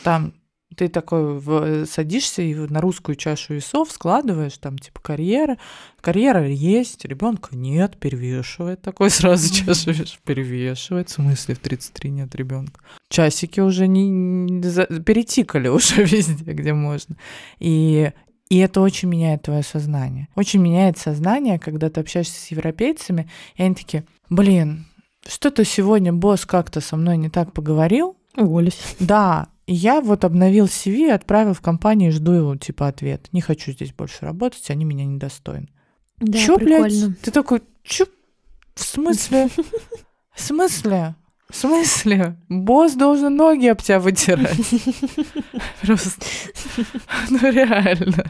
[0.05, 0.35] Там
[0.75, 5.59] ты такой в- садишься и на русскую чашу весов складываешь, там типа карьера,
[6.01, 12.35] карьера есть, ребенка нет, перевешивает такой сразу чашу весов, перевешивает, в смысле в 33 нет
[12.35, 12.81] ребенка.
[13.09, 14.61] Часики уже не, не
[15.03, 17.17] перетикали уже везде, где можно.
[17.59, 18.11] И
[18.49, 20.29] и это очень меняет твое сознание.
[20.37, 24.87] Очень меняет сознание, когда ты общаешься с европейцами, и они такие, блин,
[25.27, 28.79] что-то сегодня босс как-то со мной не так поговорил, Уволюсь.
[29.01, 33.29] да, я вот обновил CV, отправил в компанию, жду его, типа, ответ.
[33.33, 35.69] Не хочу здесь больше работать, они меня недостойны.
[36.19, 37.09] Да, Чё, прикольно.
[37.09, 37.21] блядь?
[37.21, 38.07] Ты такой, чё?
[38.75, 39.49] В смысле?
[40.35, 41.15] В смысле?
[41.49, 42.37] В смысле?
[42.49, 44.57] Босс должен ноги об тебя вытирать.
[45.83, 46.11] Просто.
[47.31, 48.25] Ну реально.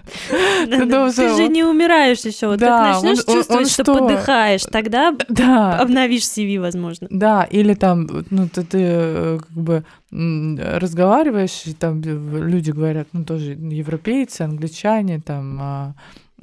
[0.69, 2.47] Да, должен- Ты же не умираешь еще.
[2.49, 5.79] Вот как начнешь чувствовать, что подыхаешь, тогда Да.
[5.79, 7.09] обновишь CV, возможно.
[7.11, 13.25] Да, или там, ну, ты, э, как бы разговариваешь, и там э, люди говорят, ну,
[13.25, 15.95] тоже европейцы, англичане, там, а,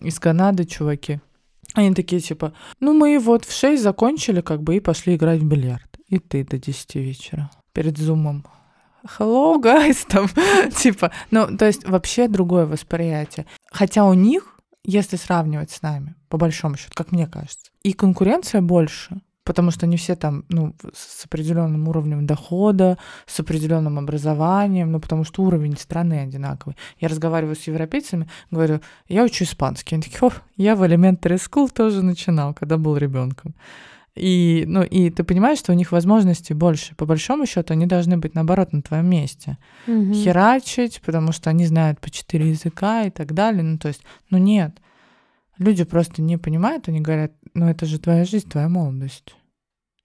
[0.01, 1.19] из Канады чуваки.
[1.75, 5.45] Они такие, типа, ну, мы вот в 6 закончили, как бы, и пошли играть в
[5.45, 5.92] бильярд.
[6.13, 8.45] И ты до 10 вечера перед зумом.
[9.17, 10.29] Hello, guys, там,
[10.69, 13.47] типа, ну, то есть вообще другое восприятие.
[13.71, 18.61] Хотя у них, если сравнивать с нами, по большому счету, как мне кажется, и конкуренция
[18.61, 24.99] больше, потому что они все там, ну, с определенным уровнем дохода, с определенным образованием, ну,
[24.99, 26.77] потому что уровень страны одинаковый.
[26.99, 29.95] Я разговариваю с европейцами, говорю, я учу испанский.
[29.95, 33.55] Они такие, я в elementary school тоже начинал, когда был ребенком.
[34.15, 36.95] И, ну, и ты понимаешь, что у них возможностей больше.
[36.95, 39.57] По большому счету, они должны быть, наоборот, на твоем месте.
[39.87, 40.13] Мгм.
[40.13, 43.63] Херачить, потому что они знают по четыре языка и так далее.
[43.63, 44.79] Ну, то есть, ну, нет.
[45.57, 49.35] Люди просто не понимают, они говорят, ну это же твоя жизнь, твоя молодость.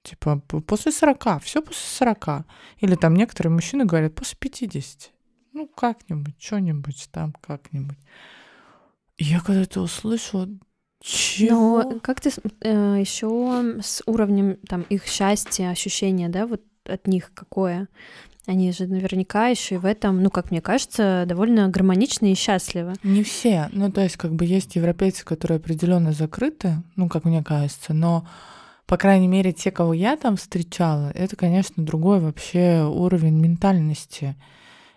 [0.02, 2.46] Типа после 40, все после 40.
[2.78, 5.10] Или там некоторые мужчины говорят после 50.
[5.54, 7.98] Ну, как-нибудь, что-нибудь там, как-нибудь.
[9.16, 10.48] Я когда это услышала,
[11.00, 11.82] чего?
[11.82, 12.30] Но как ты
[12.60, 17.88] э, еще с уровнем там их счастья, ощущения, да, вот от них какое?
[18.46, 22.94] Они же наверняка еще и в этом, ну, как мне кажется, довольно гармоничны и счастливы.
[23.02, 23.68] Не все.
[23.72, 28.26] Ну, то есть, как бы есть европейцы, которые определенно закрыты, ну, как мне кажется, но
[28.88, 34.34] по крайней мере, те, кого я там встречала, это, конечно, другой вообще уровень ментальности.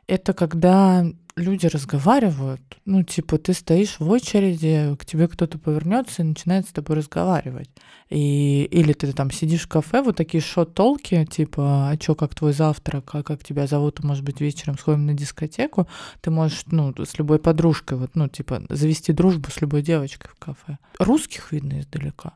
[0.08, 1.06] Это когда
[1.36, 6.72] люди разговаривают, ну, типа, ты стоишь в очереди, к тебе кто-то повернется и начинает с
[6.72, 7.70] тобой разговаривать.
[8.10, 12.54] И, или ты там сидишь в кафе, вот такие шот-толки, типа, а чё, как твой
[12.54, 15.88] завтрак, а как тебя зовут, может быть, вечером сходим на дискотеку,
[16.22, 20.40] ты можешь, ну, с любой подружкой, вот, ну, типа, завести дружбу с любой девочкой в
[20.40, 20.78] кафе.
[21.00, 22.34] Русских видно издалека.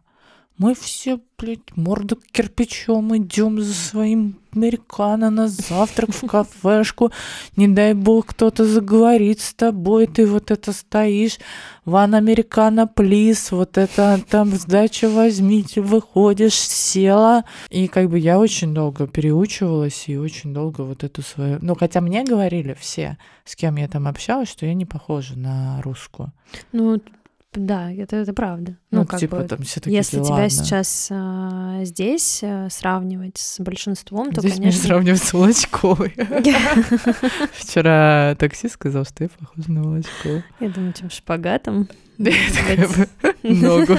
[0.57, 7.11] Мы все, блядь, морда кирпичом идем за своим американо на завтрак в кафешку.
[7.57, 11.39] Не дай бог кто-то заговорит с тобой, ты вот это стоишь.
[11.83, 17.43] Ван американо, плиз, вот это там сдача возьмите, выходишь, села.
[17.69, 21.59] И как бы я очень долго переучивалась и очень долго вот эту свою...
[21.61, 25.81] Ну, хотя мне говорили все, с кем я там общалась, что я не похожа на
[25.81, 26.31] русскую.
[26.71, 27.01] Ну,
[27.55, 28.77] да, это, это правда.
[28.91, 30.49] Ну, Ну, как типа бы, там все такие, если тебя «Ладно».
[30.49, 34.81] сейчас а, здесь а, сравнивать с большинством, то, Здесь конечно...
[34.81, 36.13] сравнивают с Волочковой.
[37.53, 40.43] Вчера такси сказал, что я похожа на Волочкову.
[40.59, 41.87] Я думаю, этим шпагатом.
[43.43, 43.97] Ногу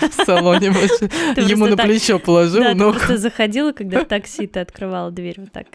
[0.00, 2.92] в салоне Ему на так- плечо положил Да, ты ногу.
[2.98, 5.66] просто заходила, когда в такси ты открывала дверь вот так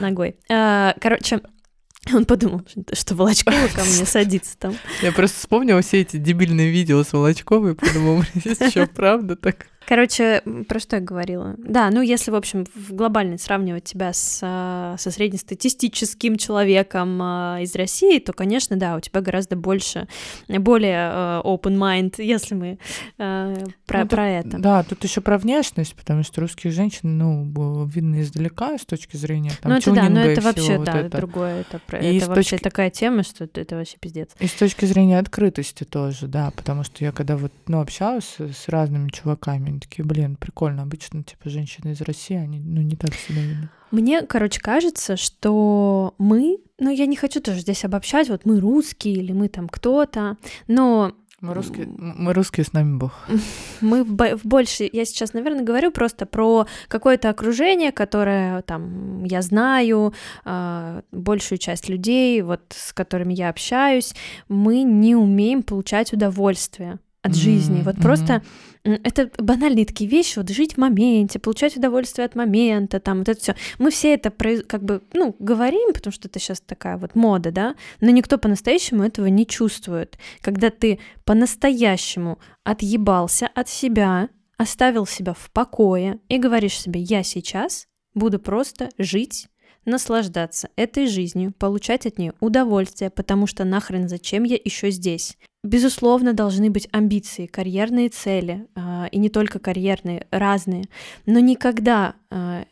[0.00, 0.34] ногой.
[0.50, 1.40] А, Короче,
[2.14, 4.74] он подумал, что- Волочкова ко мне садится там.
[5.02, 9.66] Я просто вспомнила все эти дебильные видео с Волочковой подумала, блин, что, правда так?
[9.90, 11.56] Короче, про что я говорила?
[11.58, 17.58] Да, ну если, в общем, в глобально сравнивать тебя с, а, со среднестатистическим человеком а,
[17.60, 20.06] из России, то, конечно, да, у тебя гораздо больше,
[20.46, 22.78] более а, open mind, если мы
[23.16, 24.58] про, Ну, про это.
[24.60, 29.50] Да, тут еще про внешность, потому что русских женщин, ну, видно издалека с точки зрения
[29.60, 31.16] там ну это да, но это вообще, вот да, это.
[31.16, 34.30] другое, это, И это вообще точки- такая тема, что это, это вообще пиздец.
[34.38, 38.68] И с точки зрения открытости тоже, да, потому что я когда вот, ну, общалась с
[38.68, 43.42] разными чуваками, такие, блин, прикольно, обычно, типа, женщины из России, они, ну, не так себя
[43.42, 43.70] ведут.
[43.90, 49.14] Мне, короче, кажется, что мы, ну я не хочу тоже здесь обобщать, вот мы русские
[49.14, 50.36] или мы там кто-то,
[50.68, 53.12] но Мы русские, мы русские, с нами Бог.
[53.80, 60.14] мы в больше, я сейчас, наверное, говорю просто про какое-то окружение, которое там я знаю,
[60.44, 64.14] а, большую часть людей, вот с которыми я общаюсь,
[64.48, 67.78] мы не умеем получать удовольствие от жизни.
[67.78, 68.42] М, Вот просто
[68.82, 73.40] это банальные такие вещи, вот жить в моменте, получать удовольствие от момента, там вот это
[73.40, 73.54] все.
[73.78, 77.74] Мы все это как бы, ну, говорим, потому что это сейчас такая вот мода, да,
[78.00, 80.18] но никто по-настоящему этого не чувствует.
[80.40, 87.86] Когда ты по-настоящему отъебался от себя, оставил себя в покое и говоришь себе, я сейчас
[88.14, 89.48] буду просто жить,
[89.84, 95.36] наслаждаться этой жизнью, получать от нее удовольствие, потому что нахрен зачем я еще здесь?
[95.62, 100.86] Безусловно, должны быть амбиции, карьерные цели, а, и не только карьерные, разные.
[101.26, 102.64] Но никогда, а,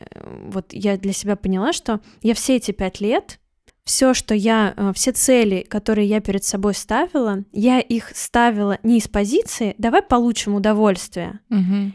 [0.46, 3.38] вот я для себя поняла, что я все эти пять лет
[3.84, 8.98] все, что я, а, все цели, которые я перед собой ставила, я их ставила не
[8.98, 11.40] из позиции «давай получим удовольствие»,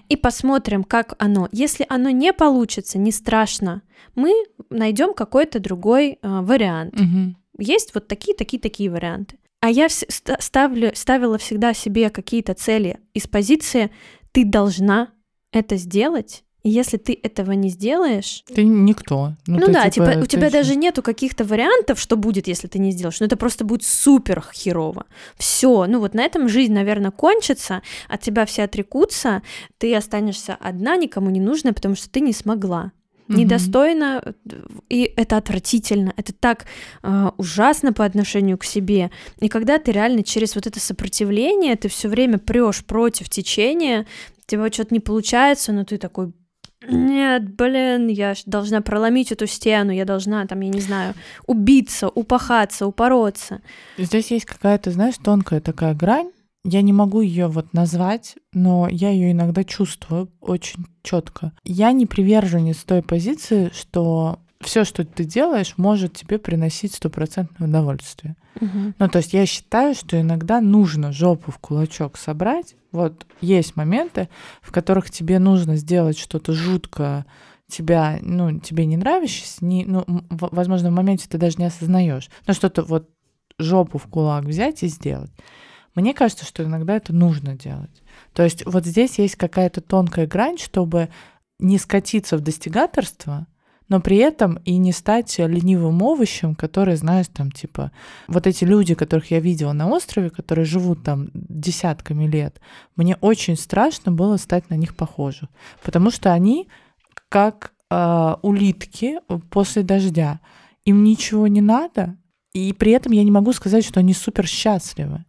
[0.10, 1.50] и посмотрим, как оно.
[1.52, 3.84] Если оно не получится, не страшно,
[4.16, 4.34] мы
[4.72, 7.00] найдем какой-то другой вариант.
[7.00, 7.38] Мгм.
[7.60, 9.38] Есть вот такие, такие, такие варианты.
[9.64, 13.92] А я ставлю, ставила всегда себе какие-то цели из позиции
[14.34, 15.14] «ты должна
[15.54, 19.36] это сделать», и если ты этого не сделаешь, Ты никто.
[19.48, 22.78] ну, ты, да, типа, у ты тебя даже нету каких-то вариантов, что будет, если ты
[22.78, 23.22] не сделаешь.
[23.22, 25.06] Ну это просто будет супер херово.
[25.38, 29.44] Все, ну вот на этом жизнь, наверное, кончится, от тебя все отрекутся,
[29.78, 32.92] ты останешься одна, никому не нужная, потому что ты не смогла.
[33.28, 33.40] Мгм.
[33.40, 34.36] Недостойно,
[34.90, 36.66] и это отвратительно, это так
[37.04, 39.12] э, ужасно по отношению к себе.
[39.40, 44.06] И когда ты реально через вот это сопротивление, ты все время прешь против течения,
[44.38, 46.34] у тебя что-то не получается, но ты такой,
[46.88, 51.14] нет, блин, я должна проломить эту стену, я должна, там, я не знаю,
[51.48, 53.62] убиться, упахаться, упороться.
[53.98, 56.32] Здесь есть какая-то, знаешь, тонкая такая грань.
[56.66, 61.52] Я не могу ее вот назвать, но я ее иногда чувствую очень четко.
[61.64, 68.38] Я не приверженец той позиции, что все, что ты делаешь, может тебе приносить стопроцентное удовольствие.
[68.62, 68.96] Мгм.
[68.98, 72.76] Ну, то есть я считаю, что иногда нужно жопу в кулачок собрать.
[72.92, 74.30] Вот есть моменты,
[74.62, 77.26] в которых тебе нужно сделать что-то жутко
[77.68, 82.54] тебя, ну, тебе не нравящееся, не, ну, возможно, в моменте ты даже не осознаешь, но
[82.54, 83.10] что-то вот
[83.58, 85.32] жопу в кулак взять и сделать.
[85.96, 88.04] Мне кажется, что иногда это нужно делать.
[88.34, 91.10] То есть вот здесь есть какая-то тонкая грань, чтобы
[91.60, 93.48] не скатиться в достигаторство,
[93.90, 97.92] но при этом и не стать ленивым овощем, который, знаешь, там, типа,
[98.28, 102.60] вот эти люди, которых я видела на острове, которые живут там десятками лет,
[102.96, 105.50] мне очень страшно было стать на них похожим,
[105.84, 106.70] потому что они
[107.30, 110.40] как э, улитки после дождя.
[110.86, 112.18] Им ничего не надо,
[112.54, 115.26] и при этом я не могу сказать, что они супер счастливы.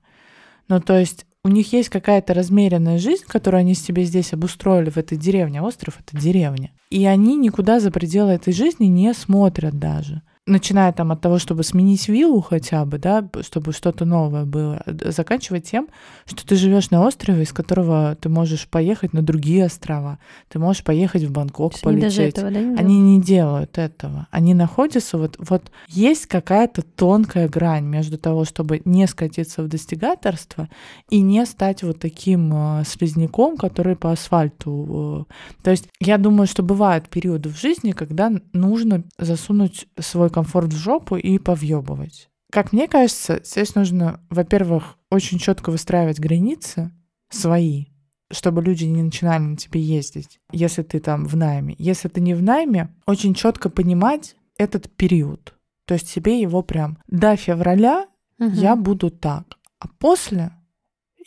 [0.69, 4.97] Ну, то есть у них есть какая-то размеренная жизнь, которую они себе здесь обустроили в
[4.97, 5.61] этой деревне.
[5.61, 6.71] Остров— это деревня.
[6.91, 10.23] И они никуда за пределы этой жизни не смотрят даже.
[10.47, 15.11] Начиная там от того, чтобы сменить виллу хотя бы, да, чтобы что-то новое было, д-
[15.11, 15.89] заканчивая тем,
[16.27, 20.19] что ты живешь на острове, из которого ты можешь поехать на другие острова.
[20.51, 22.35] Ты можешь поехать в Бангкок, они даже полететь.
[22.37, 24.27] этого, да, не Они не делают этого.
[24.31, 30.69] Они находятся вот, вот есть какая-то тонкая грань между того, чтобы не скатиться в достигаторство
[31.09, 35.27] и не стать вот таким э, слизняком, который по асфальту.
[35.31, 35.63] э.
[35.63, 40.77] То есть я думаю, что бывают периоды в жизни, когда нужно засунуть свой комфорт в
[40.77, 42.29] жопу и повъебывать.
[42.51, 46.91] Как мне кажется, здесь нужно, во-первых, очень четко выстраивать границы
[47.31, 47.87] свои,
[48.33, 51.77] чтобы люди не начинали на тебе ездить, если ты там в найме.
[51.79, 55.55] Если ты не в найме, очень четко понимать этот период.
[55.87, 58.55] То есть себе его прям до февраля Мгм.
[58.55, 59.45] я буду так,
[59.79, 60.51] а после,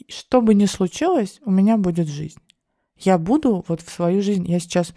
[0.10, 2.42] что бы ни случилось, у меня будет жизнь.
[2.98, 4.94] Я буду вот в свою жизнь, я сейчас,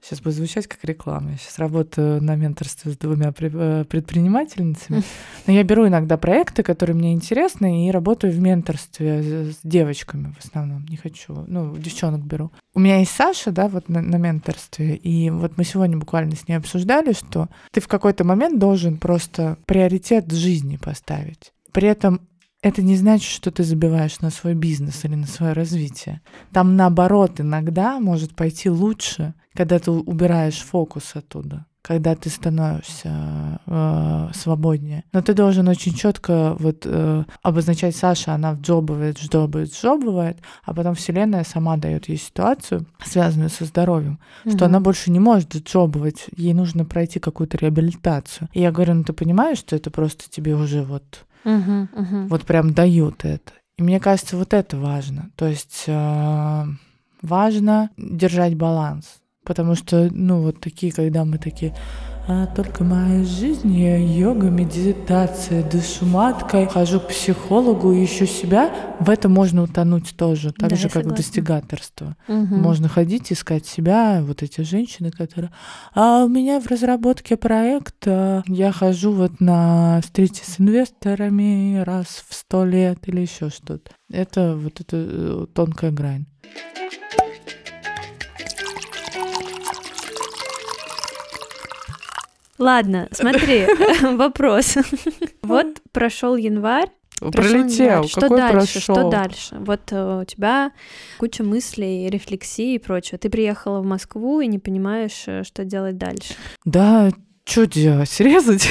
[0.00, 5.02] сейчас будет звучать как реклама, я сейчас работаю на менторстве с двумя э, предпринимательницами,
[5.46, 10.34] но я беру иногда проекты, которые мне интересны, и работаю в менторстве с- с девочками
[10.38, 12.50] в основном, не хочу, ну, девчонок беру.
[12.74, 16.46] У меня есть Саша, да, вот на, на менторстве, и вот мы сегодня буквально с
[16.48, 21.52] ней обсуждали, что ты в какой-то момент должен просто приоритет жизни поставить.
[21.72, 22.20] При этом
[22.62, 26.20] это не значит, что ты забиваешь на свой бизнес или на свое развитие.
[26.52, 34.28] Там наоборот иногда может пойти лучше, когда ты убираешь фокус оттуда когда ты становишься э,
[34.34, 35.04] свободнее.
[35.12, 40.94] Но ты должен очень четко вот э, обозначать Саша, она вджобывает, вджобывает, вджобывает, а потом
[40.94, 44.64] Вселенная сама дает ей ситуацию, связанную со здоровьем, что Мгм.
[44.64, 48.48] она больше не может джобывать, ей нужно пройти какую-то реабилитацию.
[48.52, 52.26] И я говорю, ну ты понимаешь, что это просто тебе уже вот Мгм, мгм.
[52.28, 53.52] вот прям дают это.
[53.76, 55.30] И мне кажется, вот это важно.
[55.36, 56.64] То есть э,
[57.22, 59.20] важно держать баланс.
[59.44, 61.74] Потому что, ну, вот такие, когда мы такие,
[62.28, 69.10] а только моя жизнь, я йога, медитация, дышу маткой, хожу к психологу, ищу себя, в
[69.10, 71.16] это можно утонуть тоже, так Да, же, как согласна.
[71.16, 72.16] достигаторство.
[72.28, 72.60] Мгм.
[72.60, 75.50] Можно ходить, искать себя, вот эти женщины, которые...
[75.94, 82.34] А у меня в разработке проекта я хожу вот на встречи с инвесторами раз в
[82.34, 83.90] сто лет или еще что-то.
[84.12, 86.26] Это вот эта э, тонкая грань.
[92.60, 93.66] Ладно, смотри,
[94.02, 94.76] вопрос.
[95.42, 96.90] Вот прошел январь.
[97.18, 98.06] Пролетел.
[98.06, 98.80] Что какой дальше?
[98.80, 99.10] Что прошел?
[99.10, 99.56] дальше?
[99.58, 100.72] Вот э, у тебя
[101.18, 103.18] куча мыслей, рефлексий и прочего.
[103.18, 106.34] Ты приехала в Москву и не понимаешь, э, что делать дальше.
[106.64, 107.10] Да,
[107.44, 108.18] что делать?
[108.20, 108.68] Резать?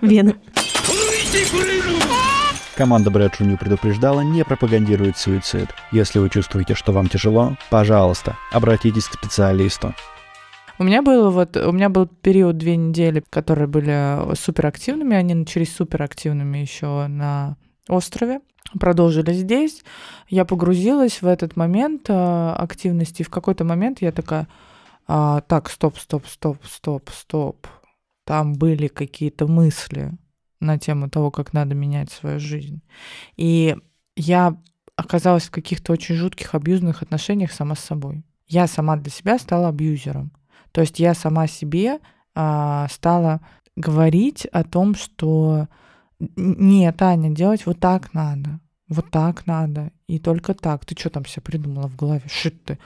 [0.00, 0.36] Вена.
[2.76, 5.68] Команда Брэд не предупреждала, не пропагандирует суицид.
[5.92, 9.94] Если вы чувствуете, что вам тяжело, пожалуйста, обратитесь к специалисту.
[10.78, 15.74] У меня было вот, у меня был период две недели, которые были суперактивными, они начались
[15.74, 17.56] суперактивными еще на
[17.88, 18.40] острове,
[18.78, 19.82] продолжили здесь.
[20.28, 24.48] Я погрузилась в этот момент э, активности, и в какой-то момент я такая,
[25.08, 27.66] «А, так, стоп, стоп, стоп, стоп, стоп.
[28.24, 30.12] Там были какие-то мысли
[30.60, 32.82] на тему того, как надо менять свою жизнь.
[33.36, 33.76] И
[34.16, 34.56] я
[34.96, 38.24] оказалась в каких-то очень жутких абьюзных отношениях сама с собой.
[38.48, 40.32] Я сама для себя стала абьюзером.
[40.76, 42.00] То есть я сама себе
[42.34, 43.40] а, стала
[43.76, 45.68] говорить о том, что
[46.20, 50.84] «Н- нет, Аня, делать вот так надо, вот так надо, и только так.
[50.84, 52.24] Ты что там себе придумала в голове?
[52.26, 52.78] Что ты?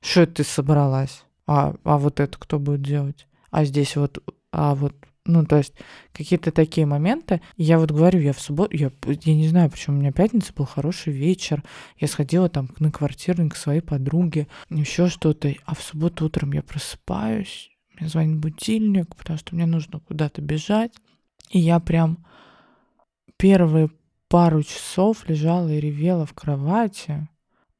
[0.00, 1.22] Что ты собралась?
[1.46, 3.26] А, а вот это кто будет делать?
[3.50, 4.94] А здесь вот, а вот,
[5.26, 5.72] ну, то есть
[6.12, 7.40] какие-то такие моменты.
[7.56, 10.66] Я вот говорю, я в субботу, я, я не знаю, почему у меня пятница был
[10.66, 11.62] хороший вечер,
[11.98, 15.54] я сходила там на квартирник к своей подруге, еще что-то.
[15.64, 20.92] А в субботу утром я просыпаюсь, Мне звонит будильник, потому что мне нужно куда-то бежать.
[21.50, 22.26] И я прям
[23.38, 23.90] первые
[24.28, 27.28] пару часов лежала и ревела в кровати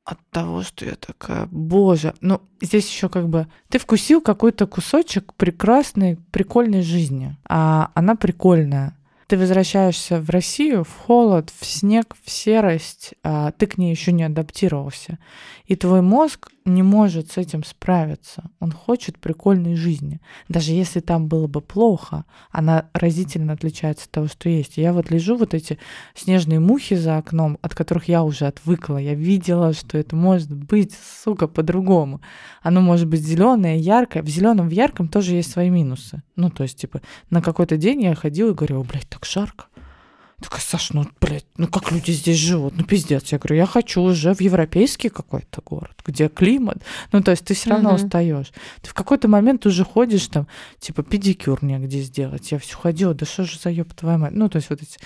[0.04, 5.32] от того, что я такая, боже, ну здесь еще как бы ты вкусил какой-то кусочек
[5.34, 8.96] прекрасной, прикольной жизни, а она прикольная.
[9.26, 14.12] Ты возвращаешься в Россию, в холод, в снег, в серость, а ты к ней еще
[14.12, 15.18] не адаптировался.
[15.64, 18.44] И твой мозг не может с этим справиться.
[18.58, 20.20] Он хочет прикольной жизни.
[20.48, 24.78] Даже если там было бы плохо, она разительно отличается от того, что есть.
[24.78, 25.78] Я вот лежу, вот эти
[26.14, 28.96] снежные мухи за окном, от которых я уже отвыкла.
[28.96, 32.22] Я видела, что это может быть, сука, по-другому.
[32.62, 34.22] Оно может быть зеленое, яркое.
[34.22, 36.22] В зеленом, в ярком тоже есть свои минусы.
[36.34, 39.66] Ну, то есть, типа, на какой-то день я ходила и говорила, блядь, так жарко.
[40.44, 42.74] Такая, Саш, ну, блядь, ну как люди здесь живут?
[42.76, 43.32] Ну, пиздец.
[43.32, 46.82] Я говорю, я хочу уже в европейский какой-то город, где климат.
[47.12, 48.04] Ну, то есть ты все равно uh-huh.
[48.04, 48.52] устаешь.
[48.82, 50.46] Ты в какой-то момент уже ходишь там,
[50.80, 52.52] типа, педикюр негде сделать.
[52.52, 54.34] Я все ходила, да что же за ёб твоя мать?
[54.34, 54.98] Ну, то есть вот эти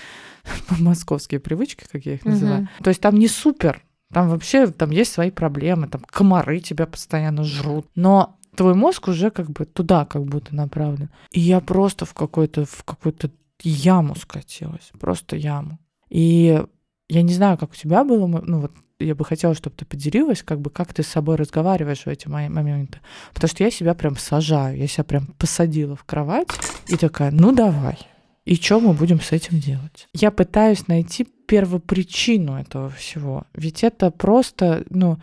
[0.81, 2.63] московские привычки, как я их называю.
[2.63, 2.83] Uh-huh.
[2.83, 3.81] То есть там не супер,
[4.11, 7.87] там вообще там есть свои проблемы, там комары тебя постоянно жрут.
[7.95, 11.09] Но твой мозг уже как бы туда как будто направлен.
[11.31, 13.31] И я просто в какой-то в какой-то
[13.63, 15.79] яму скатилась, просто яму.
[16.09, 16.63] И
[17.07, 20.43] я не знаю, как у тебя было, ну вот я бы хотела, чтобы ты поделилась,
[20.43, 22.99] как бы как ты с собой разговариваешь в эти мои моменты.
[23.33, 26.49] Потому что я себя прям сажаю, я себя прям посадила в кровать
[26.87, 27.97] и такая, ну давай.
[28.45, 30.07] И что мы будем с этим делать?
[30.13, 33.45] Я пытаюсь найти первопричину этого всего.
[33.53, 35.19] Ведь это просто, ну,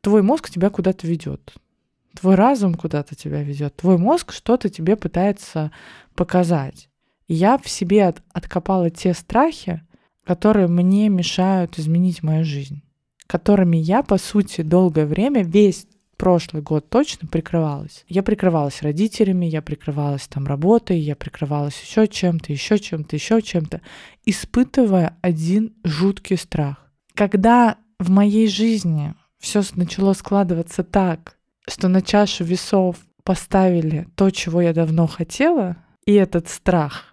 [0.00, 1.54] твой мозг тебя куда-то ведет.
[2.14, 3.76] Твой разум куда-то тебя ведет.
[3.76, 5.70] Твой мозг что-то тебе пытается
[6.14, 6.88] показать
[7.34, 9.82] я в себе от, откопала те страхи,
[10.24, 12.82] которые мне мешают изменить мою жизнь,
[13.26, 18.04] которыми я, по сути, долгое время, весь прошлый год точно прикрывалась.
[18.06, 23.80] Я прикрывалась родителями, я прикрывалась там работой, я прикрывалась еще чем-то, еще чем-то, еще чем-то,
[24.24, 26.92] испытывая один жуткий страх.
[27.14, 34.60] Когда в моей жизни все начало складываться так, что на чашу весов поставили то, чего
[34.60, 35.76] я давно хотела,
[36.06, 37.11] и этот страх,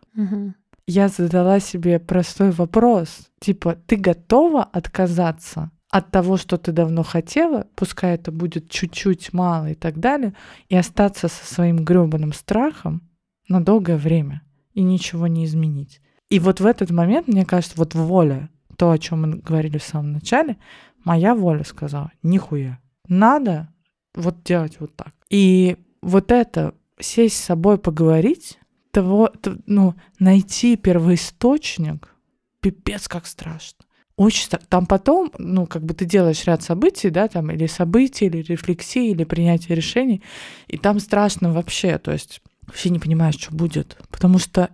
[0.87, 7.67] Я задала себе простой вопрос, типа, ты готова отказаться от того, что ты давно хотела,
[7.75, 10.33] пускай это будет чуть-чуть мало и так далее,
[10.67, 13.01] и остаться со своим грёбаным страхом
[13.47, 14.43] на долгое время
[14.73, 16.01] и ничего не изменить.
[16.29, 19.83] И вот в этот момент, мне кажется, вот воля, то, о чем мы говорили в
[19.83, 20.57] самом начале,
[21.03, 23.73] моя воля сказала, нихуя, надо
[24.13, 25.13] вот делать вот так.
[25.29, 28.58] И вот это, сесть с собой поговорить,
[28.91, 29.31] того,
[29.65, 32.13] ну, найти первоисточник,
[32.61, 33.85] пипец как страшно.
[34.15, 34.67] Очень страшно.
[34.69, 39.11] Там потом, ну, как бы ты делаешь ряд событий, да, там, или событий, или рефлексии,
[39.11, 40.21] или принятия решений,
[40.67, 44.69] и там страшно вообще, то есть вообще не понимаешь, что будет, потому что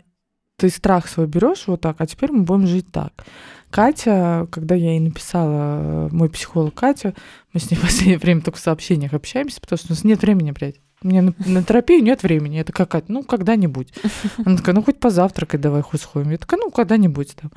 [0.58, 3.26] ты страх свой берешь вот так, а теперь мы будем жить так.
[3.70, 7.14] Катя, когда я ей написала, мой психолог Катя,
[7.52, 10.22] мы с ней в последнее время только в сообщениях общаемся, потому что у нас нет
[10.22, 10.80] времени, блядь.
[11.06, 12.60] Мне на, на терапию нет времени.
[12.60, 13.94] Это какая-то, ну, когда-нибудь.
[14.46, 16.32] Она такая, ну, хоть позавтракать давай хоть сходим.
[16.32, 17.52] Я такая, ну, когда-нибудь там.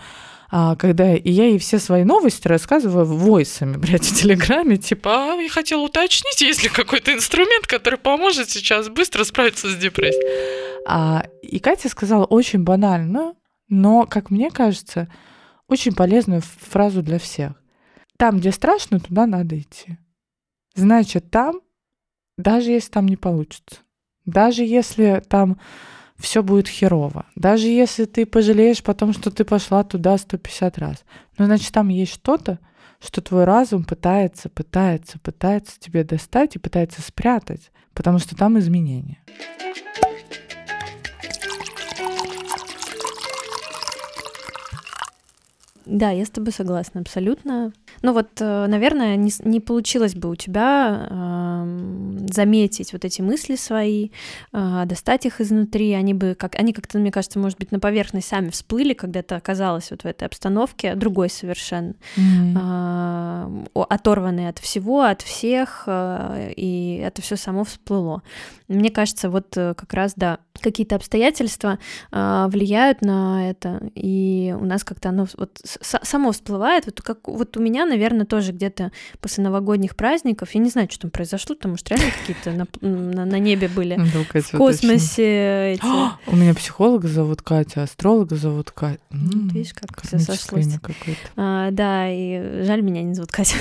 [0.51, 5.35] А когда и я ей все свои новости рассказываю войсами, блядь, в Телеграме, типа, а,
[5.37, 10.83] я хотела уточнить, есть ли какой-то инструмент, который поможет сейчас быстро справиться с депрессией.
[10.87, 13.35] А, и Катя сказала очень банально,
[13.71, 15.09] но, как мне кажется,
[15.69, 17.53] очень полезную фразу для всех.
[18.19, 19.97] Там, где страшно, туда надо идти.
[20.75, 21.61] Значит, там
[22.39, 23.81] даже если там не получится,
[24.25, 25.59] даже если там
[26.17, 31.05] все будет херово, даже если ты пожалеешь потом, что ты пошла туда 150 раз,
[31.37, 32.59] ну, значит, там есть что-то,
[33.01, 39.19] что твой разум пытается, пытается, пытается тебе достать и пытается спрятать, потому что там изменения.
[45.87, 47.73] Да, я с тобой согласна абсолютно.
[48.03, 53.57] Ну вот, э, наверное, не, не получилось бы у тебя э, заметить вот эти мысли
[53.57, 54.11] свои,
[54.53, 55.93] э, достать их изнутри.
[55.93, 59.35] Они бы, как, они как-то, мне кажется, может быть, на поверхность сами всплыли, когда ты
[59.35, 63.69] оказалась вот в этой обстановке, другой совершенно, mm-hmm.
[63.75, 68.23] э, оторванной от всего, от всех, э, и это все само всплыло.
[68.69, 71.79] Мне кажется, вот э, как раз, да, какие-то обстоятельства
[72.13, 76.87] э, влияют на это, и у нас как-то оно вот само всплывает.
[76.87, 81.03] Вот как вот у меня, наверное, тоже где-то после новогодних праздников, я не знаю, что
[81.03, 83.97] там произошло, потому что реально какие-то на, на, на небе были.
[83.97, 85.83] Да, у Кати В космосе эти.
[86.27, 89.01] У меня психолога зовут Катя, астролога зовут Катя.
[89.11, 90.67] Ну, М, видишь, как все сошлось.
[91.37, 93.57] А, да, и жаль, меня не зовут Катя.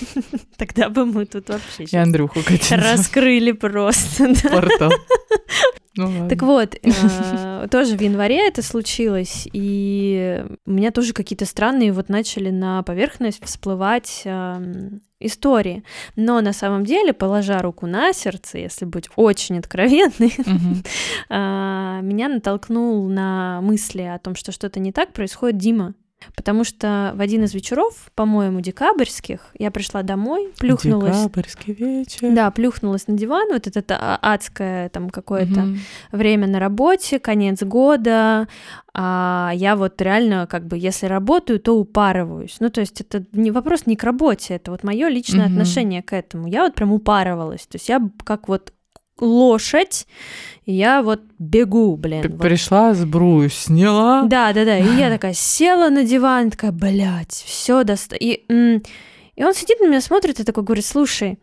[0.56, 2.76] Тогда бы мы тут вообще И Андрюху Катя.
[2.92, 4.32] раскрыли просто.
[4.50, 4.92] Портал.
[5.96, 6.28] Ну ладно.
[6.28, 12.08] Так вот, э, тоже в январе это случилось, и у меня тоже какие-то странные вот
[12.08, 15.82] начали на поверхность всплывать эм, истории.
[16.16, 20.82] Но на самом деле, положа руку на сердце, если быть очень откровенной, Мгм.
[21.28, 25.94] а, меня натолкнул на мысли о том, что что-то не так, происходит Дима.
[26.36, 31.16] Потому что в один из вечеров, по-моему, декабрьских, я пришла домой, плюхнулась.
[31.24, 32.32] Декабрьский вечер.
[32.32, 35.78] Да, плюхнулась на диван, вот это а, адское там какое-то Мгм.
[36.12, 38.48] время на работе, конец года,
[38.94, 42.56] а я вот реально как бы, если работаю, то упарываюсь.
[42.60, 45.52] Ну, то есть это не вопрос не к работе, это вот мое личное Мгм.
[45.52, 46.48] отношение к этому.
[46.48, 48.72] Я вот прям упарывалась, то есть я как вот
[49.20, 50.06] лошадь,
[50.64, 52.22] и я вот бегу, блин.
[52.22, 52.40] П- вот.
[52.40, 54.22] Пришла, сбрую сняла.
[54.24, 54.78] Да, да, да.
[54.78, 58.16] И я такая села на диван, такая, блядь, все доста...
[58.16, 58.82] И, м,
[59.36, 61.38] и он сидит на меня, смотрит и такой говорит, слушай,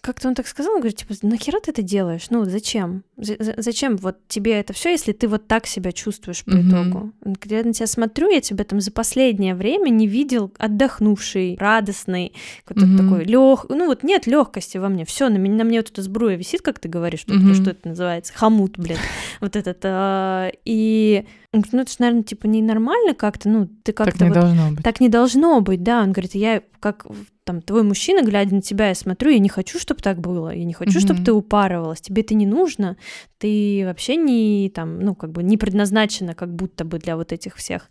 [0.00, 2.26] как-то он так сказал, он говорит, типа, нахера ты это делаешь?
[2.30, 3.04] Ну, зачем?
[3.16, 6.68] За- за- зачем вот тебе это все, если ты вот так себя чувствуешь по Мгм.
[6.68, 7.12] итогу?
[7.20, 12.32] Говорит, Я на тебя смотрю, я тебя там за последнее время не видел отдохнувший, радостный,
[12.64, 12.98] какой-то Мгм.
[12.98, 16.02] такой лег, ну вот нет легкости во мне, все на меня, на мне вот эта
[16.02, 17.54] сбруя висит, как ты говоришь, что, это- Мгм.
[17.54, 18.98] что это называется, хомут, блин,
[19.40, 23.92] вот этот, а, и он говорит, ну это же, наверное, типа ненормально как-то, ну ты
[23.92, 24.82] Так как-то не вот должно быть.
[24.84, 26.02] так не должно быть, да.
[26.02, 27.06] Он говорит, я как
[27.44, 30.64] там твой мужчина, глядя на тебя, я смотрю, я не хочу, чтобы так было, я
[30.64, 31.24] не хочу, чтобы Мгм.
[31.24, 32.96] ты упарывалась, тебе это не нужно,
[33.38, 37.56] ты вообще не там, ну как бы не предназначена как будто бы для вот этих
[37.56, 37.88] всех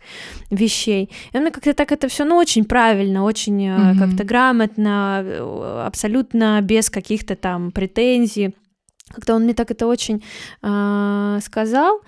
[0.50, 1.10] вещей.
[1.32, 3.98] И он мне как-то так это все, ну очень правильно, очень э, Мгм.
[3.98, 8.54] как-то грамотно, э, абсолютно без каких-то там претензий.
[9.12, 10.22] Как-то он мне так это очень
[10.62, 12.00] а, сказал,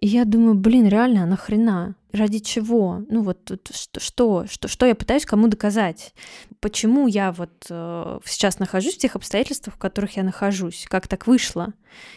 [0.00, 1.94] и я думаю, блин, реально, а нахрена?
[2.12, 3.02] Ради чего?
[3.08, 3.38] Ну вот
[3.74, 6.14] что, что, что, что я пытаюсь кому доказать?
[6.60, 10.86] Почему я вот э, сейчас нахожусь в тех обстоятельствах, в которых я нахожусь?
[10.88, 11.72] Как так вышло?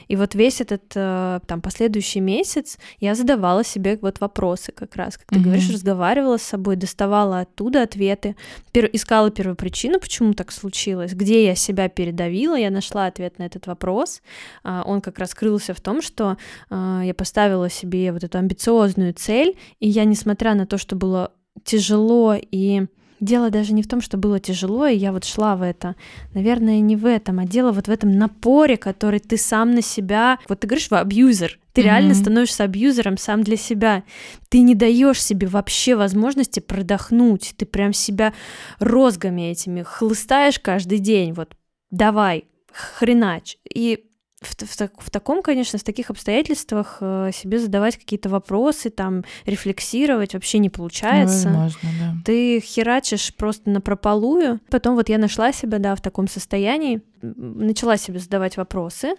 [0.08, 5.18] И вот весь этот э, там последующий месяц я задавала себе вот вопросы как раз,
[5.18, 5.44] как ты Мгм.
[5.46, 8.36] говоришь, разговаривала с собой, доставала оттуда ответы,
[8.74, 13.68] пер- искала первопричину, почему так случилось, где я себя передавила, я нашла ответ на этот
[13.68, 14.22] вопрос.
[14.64, 16.38] А, Он как раз крылся в том, что
[16.70, 21.32] а, я поставила себе вот эту амбициозную цель, и я, несмотря на то, что было
[21.64, 22.88] тяжело и
[23.22, 25.96] Дело даже не в том, что было тяжело, и я вот шла в это.
[26.34, 30.38] Наверное, не в этом, а дело вот в этом напоре, который ты сам на себя...
[30.50, 31.58] Вот ты говоришь, абьюзер.
[31.72, 32.22] Ты реально Мгм.
[32.22, 34.04] становишься абьюзером сам для себя.
[34.50, 37.54] Ты не даешь себе вообще возможности продохнуть.
[37.56, 38.34] Ты прям себя
[38.80, 41.32] розгами этими хлыстаешь каждый день.
[41.32, 41.56] Вот
[41.92, 43.58] давай, хренач.
[43.74, 44.04] И
[44.42, 50.34] в, в в таком, конечно, в таких обстоятельствах э, себе задавать какие-то вопросы, там, рефлексировать
[50.34, 51.50] вообще не получается.
[51.50, 52.16] Возможно, да.
[52.26, 54.60] Ты херачишь просто на прополую.
[54.70, 59.16] Потом вот я нашла себя, да, в таком состоянии, начала себе задавать вопросы,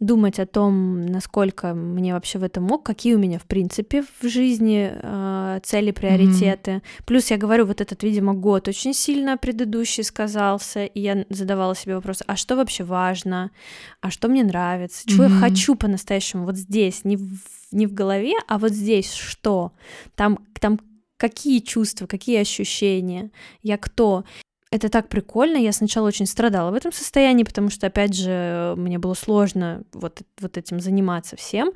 [0.00, 4.28] думать о том, насколько мне вообще в этом мог, какие у меня, в принципе, в
[4.28, 6.82] жизни э, цели, приоритеты.
[7.06, 11.94] Плюс я говорю, вот этот, видимо, год очень сильно предыдущий сказался, и я задавала себе
[11.96, 13.50] вопрос, а что вообще важно,
[14.00, 15.38] а что мне нравится, чего я Мгм.
[15.40, 17.38] хочу по-настоящему вот здесь, не в,
[17.72, 19.72] не в голове, а вот здесь что?
[20.14, 20.78] Там, там
[21.16, 23.30] какие чувства, какие ощущения,
[23.62, 24.24] я кто.
[24.74, 25.56] Это так прикольно.
[25.56, 30.22] Я сначала очень страдала в этом состоянии, потому что, опять же, мне было сложно вот,
[30.40, 31.70] вот этим заниматься всем.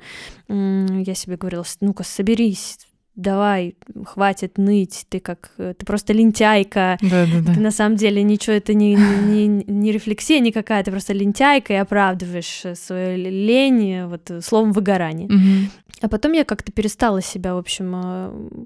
[0.49, 2.77] Я себе говорила, «С- ну-ка, соберись,
[3.15, 3.75] давай,
[4.05, 7.61] хватит ныть, ты как, ты просто лентяйка, Да, да, ты да.
[7.61, 12.63] на самом деле ничего, это не, не, не рефлексия никакая, ты просто лентяйка и оправдываешь
[12.77, 15.27] свою лень, вот словом выгорание.
[15.29, 15.71] Мгм.
[16.01, 18.65] А потом я как-то перестала себя, в общем, э,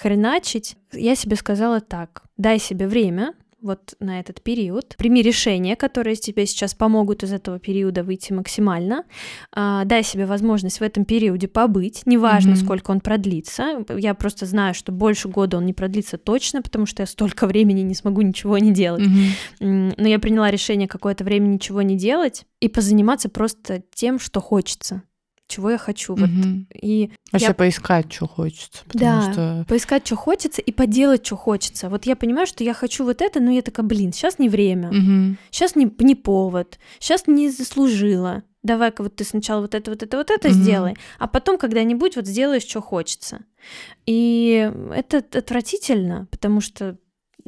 [0.00, 0.76] хреначить.
[0.92, 3.34] Я себе сказала так, дай себе время,
[3.66, 4.94] вот на этот период.
[4.96, 9.04] Прими решения, которые тебе сейчас помогут из этого периода выйти максимально.
[9.52, 12.60] А, дай себе возможность в этом периоде побыть, неважно, Мгм.
[12.60, 13.84] сколько он продлится.
[13.98, 17.82] Я просто знаю, что больше года он не продлится точно, потому что я столько времени
[17.82, 19.04] не смогу ничего не делать.
[19.60, 24.40] М, Но я приняла решение какое-то время ничего не делать и позаниматься просто тем, что
[24.40, 25.02] хочется,
[25.48, 26.14] чего я хочу.
[26.14, 26.28] Вот.
[26.28, 26.66] Мгм.
[26.74, 28.84] И Вообще я- поискать, что хочется.
[28.86, 29.32] Потому Да.
[29.32, 31.88] что поискать, что хочется, и поделать, что хочется.
[31.88, 34.88] Вот я понимаю, что я хочу вот это, но я такая, блин, сейчас не время,
[34.92, 35.38] Мгм.
[35.50, 38.42] сейчас не, не повод, сейчас не заслужила.
[38.62, 40.56] Давай-ка вот ты сначала вот это, вот это, вот это Мгм.
[40.62, 43.40] сделай, а потом когда-нибудь вот сделаешь, что хочется.
[44.06, 46.96] И это отвратительно, потому что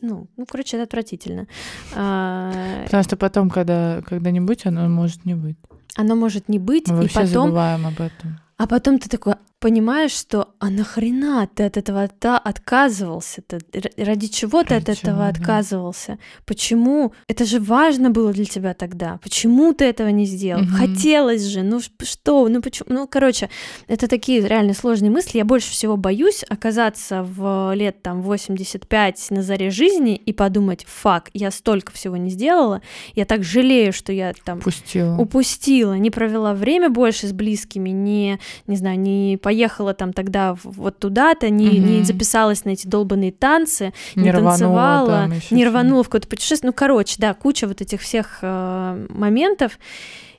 [0.01, 1.49] ну, ну, короче, это отвратительно.
[1.93, 5.57] А, Потому что потом, когда когда-нибудь оно может не быть.
[5.99, 8.39] Оно может не быть, Мы и потом, забываем об этом.
[8.57, 13.43] а потом ты такой понимаешь, что а нахрена ты от этого та отказывался?
[13.51, 15.29] Р- Ради чего ты Ради от этого чего, да.
[15.29, 16.19] отказывался?
[16.47, 17.13] Почему?
[17.27, 19.19] Это же важно было для тебя тогда.
[19.23, 20.63] Почему ты этого не сделал?
[20.63, 20.73] Мгм.
[20.75, 21.63] Хотелось же.
[21.63, 22.49] Ну что?
[22.49, 22.87] Ну почему?
[22.91, 23.51] Ну короче,
[23.89, 25.39] это такие реально сложные мысли.
[25.39, 31.31] Я больше всего боюсь оказаться в лет там 85 на заре жизни и подумать, фак,
[31.35, 32.81] я столько всего не сделала,
[33.15, 35.17] я так жалею, что я там Пустила.
[35.19, 40.99] упустила, не провела время больше с близкими, не, не знаю, не поехала там тогда вот
[40.99, 42.05] туда-то, не, не Мгм.
[42.05, 46.69] записалась на эти долбанные танцы, не, Не рванула танцевала, ещё не рванула в какое-то путешествие.
[46.69, 49.79] Ну, короче, да, куча вот этих всех э, моментов.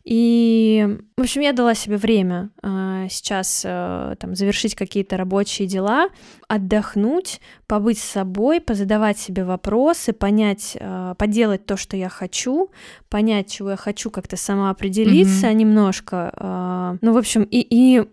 [0.05, 0.87] И,
[1.17, 6.09] в общем, я дала себе время э, сейчас э, там завершить какие-то рабочие дела,
[6.47, 12.69] отдохнуть, побыть с собой, позадавать себе вопросы, понять, э, поделать то, что я хочу,
[13.09, 15.57] понять, чего я хочу, как-то самоопределиться Мгм.
[15.57, 16.31] немножко.
[16.35, 18.03] э, ну, в общем, и, и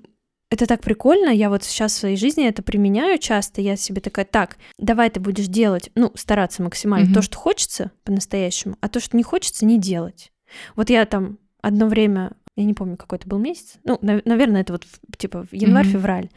[0.51, 4.25] это так прикольно, я вот сейчас в своей жизни это применяю часто, я себе такая,
[4.25, 7.15] так, давай ты будешь делать, ну, стараться максимально Мгм.
[7.15, 10.33] то, что хочется по-настоящему, а то, что не хочется, не делать.
[10.77, 14.61] Вот я там одно время, я не помню, какой это был месяц, ну, нав- наверное,
[14.61, 14.87] это вот
[15.19, 16.29] типа январь-февраль,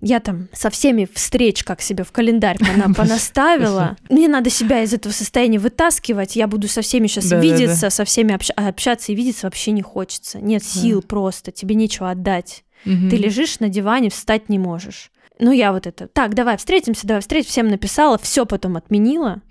[0.00, 4.92] я там со всеми встреч, как себе в календарь пона- понаставила, мне надо себя из
[4.94, 9.48] этого состояния вытаскивать, я буду со всеми сейчас видеться, со всеми общ- общаться и видеться
[9.48, 12.62] вообще не хочется, нет сил просто, тебе нечего отдать.
[12.86, 13.10] Мгм.
[13.10, 15.10] Ты лежишь на диване, встать не можешь.
[15.38, 19.42] Ну, я вот это, так, давай встретимся, давай встретимся, всем написала, все потом отменила.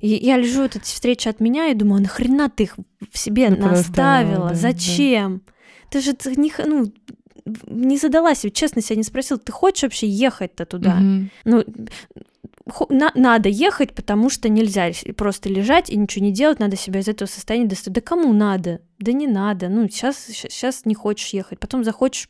[0.00, 2.76] И я лежу, вот эти встречи отменяю и думаю, а нахрена ты их
[3.12, 4.48] в себе Ну, наставила?
[4.48, 5.42] да, Зачем?
[5.90, 6.92] Ты же ты не, ну,
[7.68, 10.96] не задала себе, честно себя не спросила, ты хочешь вообще ехать-то туда?
[10.96, 11.30] Мгм.
[11.44, 11.64] Ну,
[12.88, 17.06] на- надо ехать, потому что нельзя просто лежать и ничего не делать, надо себя из
[17.08, 17.94] этого состояния достать.
[17.94, 18.80] Да кому надо?
[18.98, 19.68] Да не надо.
[19.68, 22.28] Ну, сейчас, сейчас не хочешь ехать, потом захочешь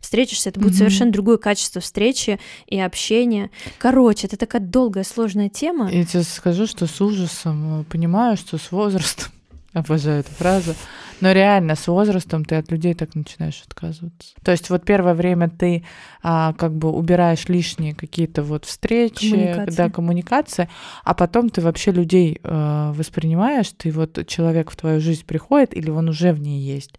[0.00, 0.78] встретишься, это будет Мгм.
[0.78, 3.50] совершенно другое качество встречи и общения.
[3.78, 5.90] Короче, это такая долгая, сложная тема.
[5.90, 9.32] Я тебе скажу, что с ужасом э, понимаю, что с возрастом,
[9.78, 10.74] обожаю эту фразу,
[11.20, 14.34] но реально с возрастом ты от людей так начинаешь отказываться.
[14.42, 15.84] То есть вот первое время ты
[16.22, 19.76] а, как бы убираешь лишние какие-то вот встречи, Коммуникации.
[19.76, 20.68] да, коммуникации,
[21.04, 25.90] а потом ты вообще людей э, воспринимаешь, ты вот человек в твою жизнь приходит или
[25.90, 26.92] он уже в ней есть,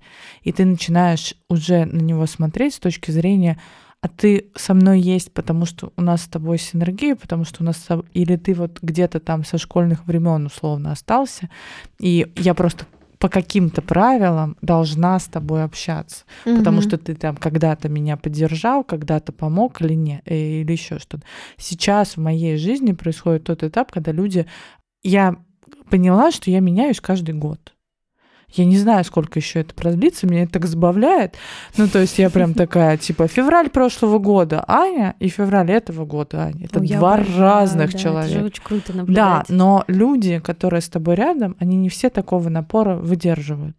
[0.44, 3.60] и ты начинаешь уже на него смотреть с точки зрения
[4.02, 7.66] а ты со мной есть, потому что у нас с тобой синергия, потому что у
[7.66, 11.50] нас или ты вот где-то там со школьных времен условно остался,
[12.00, 12.86] и я просто
[13.18, 16.88] по каким-то правилам должна с тобой общаться, потому Мгм.
[16.88, 21.26] что ты там когда-то меня поддержал, когда-то помог или не, э, или еще что-то.
[21.58, 24.46] Сейчас в моей жизни происходит тот этап, когда люди,
[25.04, 25.36] я
[25.90, 27.74] поняла, что я меняюсь каждый год.
[28.54, 31.36] Я не знаю, сколько еще это продлится, меня это так забавляет.
[31.78, 36.46] Ну, то есть я прям такая, типа, февраль прошлого года Аня и февраль этого года
[36.46, 36.66] Аня.
[36.66, 38.40] Это я два обожаю, разных да, Это человека.
[38.40, 39.50] же очень круто Да, наблюдать.
[39.50, 43.76] но люди, которые с тобой рядом, они не все такого напора выдерживают.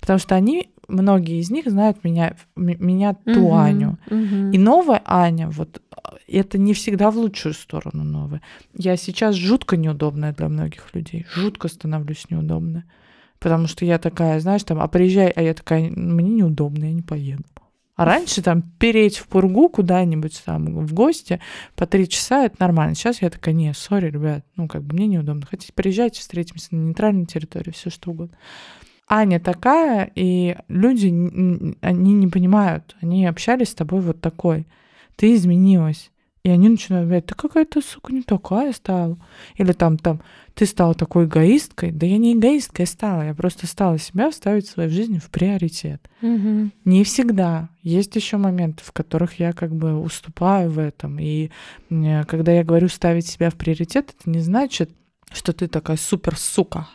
[0.00, 3.98] Потому что они, многие из них знают меня, меня ту Мгм, Аню.
[4.08, 4.50] мгм.
[4.52, 8.40] И новая Аня, вот а, это не всегда в лучшую сторону новая.
[8.74, 11.26] Я сейчас жутко неудобная для многих людей.
[11.34, 12.84] Жутко становлюсь неудобной.
[13.44, 17.02] Потому что я такая, знаешь, там, а приезжай, а я такая, мне неудобно, я не
[17.02, 17.44] поеду.
[17.94, 21.40] А раньше там переть в пургу куда-нибудь там в гости
[21.76, 22.94] по три часа, это нормально.
[22.94, 25.44] Сейчас я такая, не, сори, ребят, ну как бы мне неудобно.
[25.44, 28.34] Хотите, приезжайте, встретимся на нейтральной территории, все что угодно.
[29.10, 31.08] Аня такая, и люди,
[31.82, 34.66] они не понимают, они общались с тобой вот такой.
[35.16, 36.10] Ты изменилась.
[36.44, 39.16] И они начинают говорить, ты, сука, не такая стала.
[39.56, 40.20] Или там, там,
[40.52, 41.90] ты стала такой эгоисткой.
[41.90, 46.06] Да я не эгоисткой стала, я просто стала себя ставить в своей жизни в приоритет.
[46.20, 46.72] Мгм.
[46.84, 47.70] Не всегда.
[47.82, 51.18] Есть еще моменты, в которых я как бы уступаю в этом.
[51.18, 51.50] И
[51.88, 54.90] когда я говорю ставить себя в приоритет, это не значит,
[55.32, 56.88] что ты такая супер сука.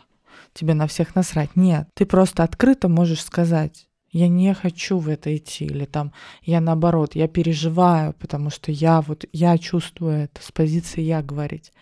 [0.52, 1.56] Тебе на всех насрать.
[1.56, 1.88] Нет.
[1.94, 7.14] Ты просто открыто можешь сказать, я не хочу в это идти, или там я наоборот,
[7.14, 11.72] я переживаю, потому что я вот, я чувствую это с позиции я говорить.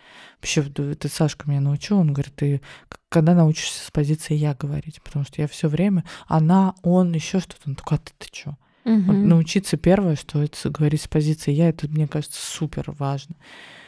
[0.40, 2.60] Вообще, вот это Сашка меня научил, он говорит, ты
[3.08, 7.62] когда научишься с позиции я говорить, потому что я все время, она, он, еще что-то,
[7.66, 8.56] он такой, а ты, ты чё?
[8.84, 9.28] Вот Мгм.
[9.28, 13.34] научиться первое, что это говорить с позиции я, это, мне кажется, супер важно.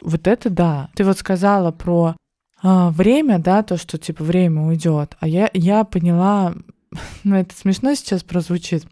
[0.01, 0.89] Вот это да.
[0.95, 2.15] Ты вот сказала про
[2.61, 5.15] а, время, да, то, что типа время уйдет.
[5.19, 6.53] А я, я поняла,
[7.23, 8.85] ну это смешно сейчас прозвучит,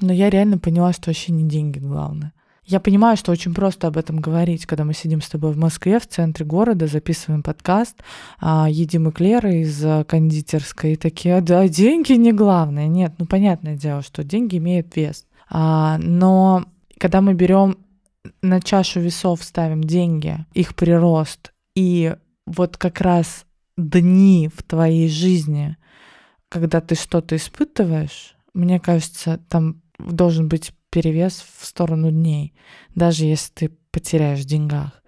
[0.00, 2.32] но я реально поняла, что вообще не деньги главное.
[2.66, 6.00] Я понимаю, что очень просто об этом говорить, когда мы сидим с тобой в Москве,
[6.00, 7.96] в центре города, записываем подкаст,
[8.40, 12.88] а, едим эклеры из а, кондитерской и такие, да, деньги не главное.
[12.88, 15.26] Нет, ну понятное дело, что деньги имеют вес.
[15.50, 16.64] А, но
[16.98, 17.76] когда мы берем
[18.40, 23.44] на чашу весов ставим деньги, их прирост и вот как раз
[23.76, 25.76] дни в твоей жизни,
[26.54, 32.54] когда ты что-то испытываешь, мне кажется, там должен быть перевес в сторону дней,
[32.94, 35.02] даже если ты потеряешь в деньгах.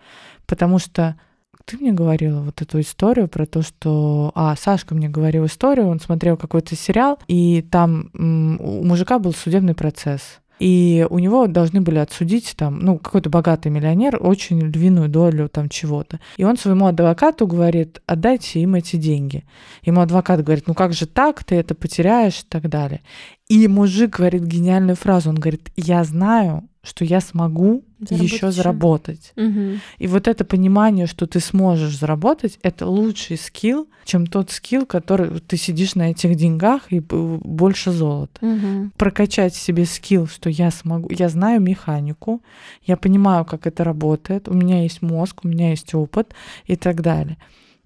[0.46, 1.16] Потому что
[1.64, 4.32] ты мне говорила вот эту историю про то, что...
[4.34, 9.74] А, Сашка мне говорил историю, он смотрел какой-то сериал, и там у мужика был судебный
[9.74, 10.40] процесс.
[10.58, 15.68] И у него должны были отсудить там, ну, какой-то богатый миллионер очень львиную долю там
[15.68, 16.18] чего-то.
[16.36, 19.44] И он своему адвокату говорит, отдайте им эти деньги.
[19.82, 23.02] Ему адвокат говорит, ну как же так, ты это потеряешь и так далее.
[23.48, 29.32] И мужик говорит гениальную фразу, он говорит, я знаю, что я смогу заработать еще заработать.
[29.36, 29.80] Угу.
[29.98, 35.40] И вот это понимание, что ты сможешь заработать, это лучший скилл, чем тот скилл, который
[35.40, 38.44] ты сидишь на этих деньгах и больше золота.
[38.46, 38.90] Угу.
[38.96, 42.40] Прокачать себе скилл, что я смогу, я знаю механику,
[42.84, 46.34] я понимаю, как это работает, у меня есть мозг, у меня есть опыт
[46.66, 47.36] и так далее.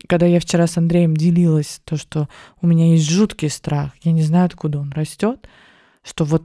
[0.06, 2.28] Когда я вчера с Андреем делилась, то, что
[2.60, 5.48] у меня есть жуткий страх, я не знаю, откуда он растет,
[6.02, 6.42] что вот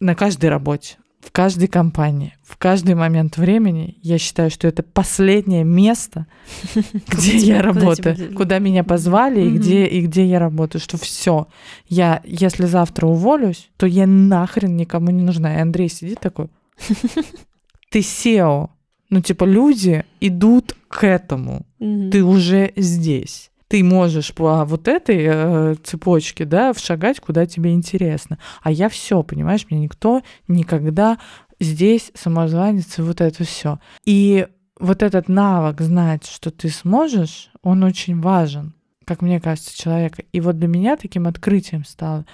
[0.00, 5.62] на каждой работе, в каждой компании, в каждый момент времени я считаю, что это последнее
[5.62, 6.26] место,
[7.06, 11.46] где я работаю, куда меня позвали и где и где я работаю, что все,
[11.88, 15.56] я если завтра уволюсь, то я нахрен никому не нужна.
[15.56, 16.48] И Андрей сидит такой,
[17.90, 18.70] ты SEO,
[19.08, 25.74] ну типа люди идут к этому, ты уже здесь ты можешь по вот этой э,
[25.82, 28.38] цепочке, да, шагать, куда тебе интересно.
[28.60, 31.18] А я все, понимаешь, мне никто никогда
[31.58, 33.78] здесь самозванец и вот это все.
[34.04, 34.46] И
[34.78, 38.74] вот этот навык знать, что ты сможешь, он очень важен,
[39.06, 40.22] как мне кажется, человека.
[40.32, 42.26] И вот для меня таким открытием стало,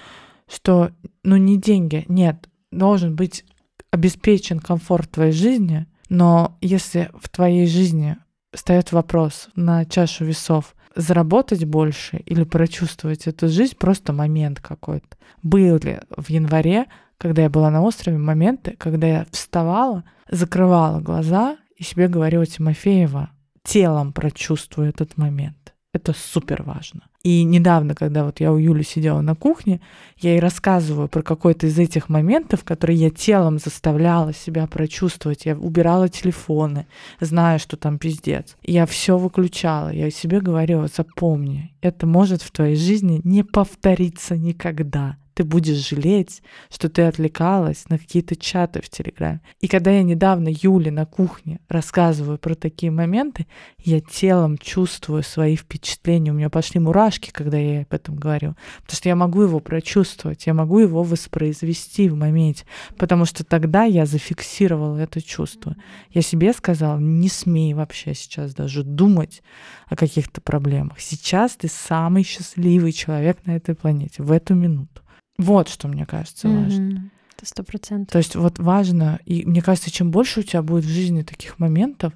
[0.51, 0.91] что,
[1.23, 3.45] ну, не деньги, нет, должен быть
[3.93, 8.17] обеспечен комфорт твоей жизни, но если в твоей жизни
[8.53, 15.17] встает вопрос на чашу весов, заработать больше или прочувствовать эту жизнь, просто момент какой-то.
[15.43, 16.87] Были в январе,
[17.19, 23.31] когда я была на острове, моменты, когда я вставала, закрывала глаза и себе говорила Тимофеева,
[23.63, 25.75] телом прочувствую этот момент.
[25.99, 27.01] Это супер важно.
[27.25, 29.81] И недавно, когда вот я у Юли сидела на кухне,
[30.19, 35.45] я ей рассказываю про какой-то из этих моментов, которые я телом заставляла себя прочувствовать.
[35.45, 36.87] Я убирала телефоны,
[37.19, 38.57] зная, что там пиздец.
[38.63, 39.89] Я все выключала.
[39.89, 46.43] Я себе говорила, запомни, это может в твоей жизни не повториться никогда ты будешь жалеть,
[46.69, 49.41] что ты отвлекалась на какие-то чаты в Телеграме.
[49.61, 53.47] И когда я недавно Юле на кухне рассказываю про такие моменты,
[53.79, 56.33] я телом чувствую свои впечатления.
[56.33, 58.57] У меня пошли мурашки, когда я об этом говорю.
[58.83, 62.65] Потому что я могу его прочувствовать, я могу его воспроизвести в моменте.
[62.97, 65.77] Потому что тогда я зафиксировала это чувство.
[66.11, 69.41] Я себе сказала, не смей вообще сейчас даже думать
[69.87, 70.99] о каких-то проблемах.
[70.99, 75.03] Сейчас ты самый счастливый человек на этой планете в эту минуту.
[75.39, 76.65] Вот что мне кажется mm-hmm.
[76.65, 77.11] важно.
[77.37, 78.13] Это сто процентов.
[78.13, 81.59] То есть вот важно, и мне кажется, чем больше у тебя будет в жизни таких
[81.61, 82.13] моментов,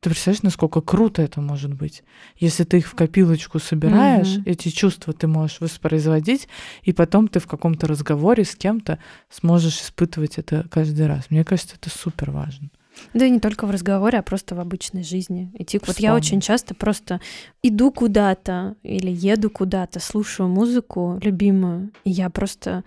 [0.00, 2.02] ты представляешь, насколько круто это может быть.
[2.38, 4.42] Если ты их в копилочку собираешь, mm-hmm.
[4.46, 6.48] эти чувства ты можешь воспроизводить,
[6.82, 11.26] и потом ты в каком-то разговоре с кем-то сможешь испытывать это каждый раз.
[11.28, 12.70] Мне кажется, это супер важно.
[13.14, 15.50] Да и не только в разговоре, а просто в обычной жизни.
[15.54, 17.20] И типа, вот я очень часто просто
[17.62, 22.84] иду куда-то или еду куда-то, слушаю музыку любимую, и я просто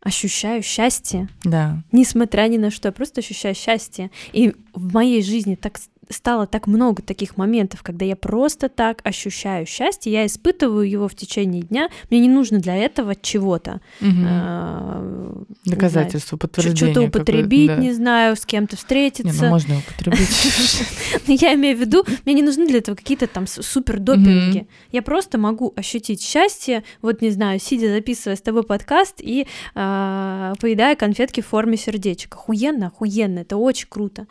[0.00, 1.28] ощущаю счастье.
[1.44, 1.82] Да.
[1.92, 4.10] Несмотря ни на что, я просто ощущаю счастье.
[4.32, 5.78] И в моей жизни так
[6.10, 11.14] стало так много таких моментов, когда я просто так ощущаю счастье, я испытываю его в
[11.14, 13.80] течение дня, мне не нужно для этого чего-то.
[14.00, 14.10] Угу.
[14.24, 16.92] А, Доказательство, подтверждение.
[16.94, 17.76] Что-то употребить, да.
[17.76, 19.32] не знаю, с кем-то встретиться.
[19.32, 20.82] Не, ну можно употребить.
[21.26, 24.66] Я имею в виду, мне не нужны для этого какие-то там супер допинги.
[24.92, 30.54] Я просто могу ощутить счастье, вот не знаю, сидя записывая с тобой подкаст и а,
[30.60, 32.34] поедая конфетки в форме сердечек.
[32.34, 34.26] Охуенно, охуенно, это очень круто.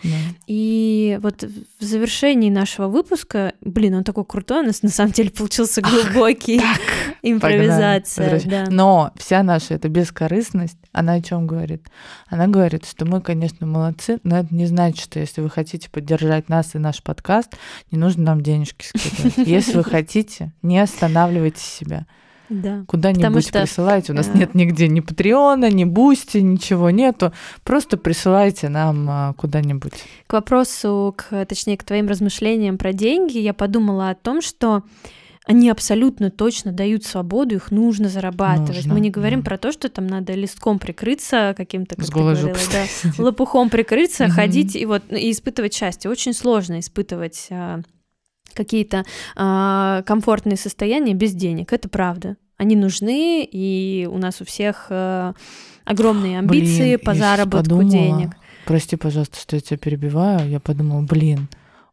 [0.47, 1.43] И вот
[1.79, 6.59] в завершении нашего выпуска, блин, он такой крутой, у нас на самом деле получился глубокий
[6.59, 6.77] Ах,
[7.21, 8.41] импровизация.
[8.45, 8.65] Да.
[8.69, 11.87] Но вся наша эта бескорыстность, она о чем говорит?
[12.27, 16.49] Она говорит, что мы, конечно, молодцы, но это не значит, что если вы хотите поддержать
[16.49, 17.55] нас и наш подкаст,
[17.91, 19.37] не нужно нам денежки скидывать.
[19.47, 22.05] Если вы хотите, не останавливайте себя.
[22.49, 22.83] Да.
[22.87, 24.11] Куда-нибудь что, присылайте.
[24.11, 27.31] У нас э, нет нигде ни Patreon а, ни Boosty, ничего нету.
[27.63, 29.93] Просто присылайте нам а, куда-нибудь.
[30.27, 34.83] К вопросу, к, точнее, к твоим размышлениям про деньги, я подумала о том, что
[35.45, 38.75] они абсолютно точно дают свободу, их нужно зарабатывать.
[38.75, 39.45] Нужно, Мы не говорим да.
[39.45, 44.29] про то, что там надо листком прикрыться каким-то, как С ты говорила, да, лопухом прикрыться,
[44.29, 46.11] ходить и вот и испытывать счастье.
[46.11, 47.81] Очень сложно испытывать а,
[48.59, 49.05] какие-то
[49.37, 51.71] а, комфортные состояния без денег.
[51.71, 52.35] Это правда.
[52.57, 55.33] Они нужны, и у нас у всех а,
[55.85, 58.29] огромные амбиции Блин, по заработку подумала, денег.
[58.65, 60.49] Прости, пожалуйста, что я тебя перебиваю.
[60.49, 61.47] Я подумала, блин,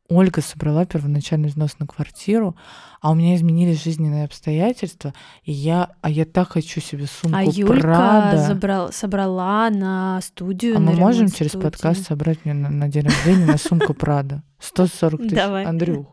[0.09, 2.57] Ольга собрала первоначальный взнос на квартиру,
[3.01, 5.13] а у меня изменились жизненные обстоятельства,
[5.45, 8.47] и я, а я так хочу себе сумку А Юлька Прада.
[8.47, 10.77] забрал- собрала на студию.
[10.77, 11.65] А на мы можем через студии.
[11.65, 14.43] подкаст собрать мне на, на день рождения на сумку Прада?
[14.61, 15.35] 140 тысяч.
[15.35, 15.65] Давай.
[15.65, 16.07] Андрюх,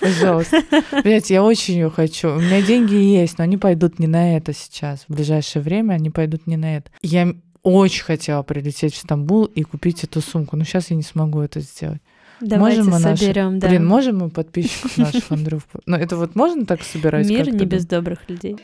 [0.00, 0.62] пожалуйста.
[0.90, 2.30] Понимаете, я очень ее хочу.
[2.34, 5.04] У меня деньги есть, но они пойдут не на это сейчас.
[5.08, 6.90] В ближайшее время они пойдут не на это.
[7.02, 11.40] Я очень хотела прилететь в Стамбул и купить эту сумку, но сейчас я не смогу
[11.40, 12.00] это сделать.
[12.40, 13.68] Давайте можем мы наши- соберем, да.
[13.68, 15.62] Блин, можем мы подписчиков наших, Андрюх?
[15.86, 17.28] Ну, это вот можно так собирать?
[17.28, 18.56] Мир не без добрых людей.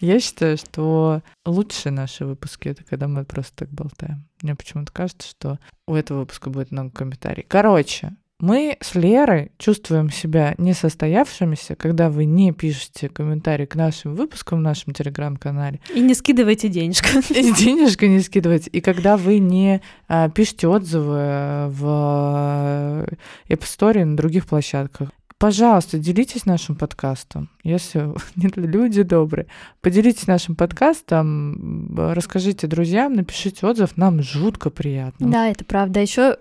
[0.00, 4.28] Я считаю, что лучшие наши выпуски это когда мы просто так болтаем.
[4.42, 7.46] Мне почему-то кажется, что у этого выпуска будет много комментариев.
[7.48, 14.58] Короче, мы с Лерой чувствуем себя несостоявшимися, когда вы не пишете комментарии к нашим выпускам
[14.58, 17.08] в нашем телеграм-канале, И не скидывайте денежку.
[17.30, 23.06] и денежку не скидываете, и когда вы не а, пишете отзывы в
[23.48, 25.08] э, App Store и на других площадках.
[25.38, 27.50] Пожалуйста, делитесь нашим подкастом.
[27.62, 28.10] Если
[28.56, 29.48] люди добрые,
[29.82, 35.30] поделитесь нашим подкастом, расскажите друзьям, напишите отзыв, нам жутко приятно.
[35.30, 36.00] Да, это правда.
[36.00, 36.36] Еще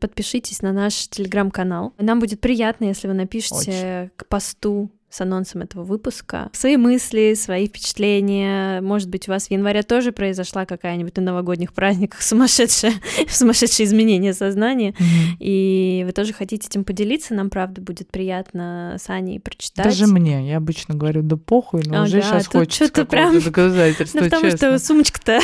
[0.00, 1.92] подпишитесь на наш телеграм-канал.
[1.98, 7.68] Нам будет приятно, если вы напишите к посту с анонсом этого выпуска свои мысли, свои
[7.68, 8.80] впечатления.
[8.80, 12.94] Может быть, у вас в январе тоже произошла какая-нибудь на новогодних праздниках сумасшедшая,
[13.28, 14.94] сумасшедшие изменения сознания.
[15.38, 19.84] И вы тоже хотите этим поделиться, нам правда будет приятно с Аней прочитать.
[19.84, 23.38] Даже мне, я обычно говорю, да похуй, но уже Ага, сейчас тут хочется что-то прям-
[23.44, 24.78] доказательства, Ну, потому честно.
[24.78, 25.40] что сумочка-то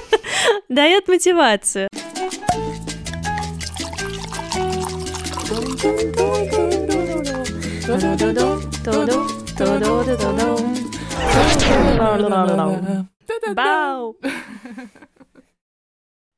[0.68, 1.88] дает мотивацию.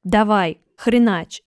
[0.05, 1.43] Давай, хренач.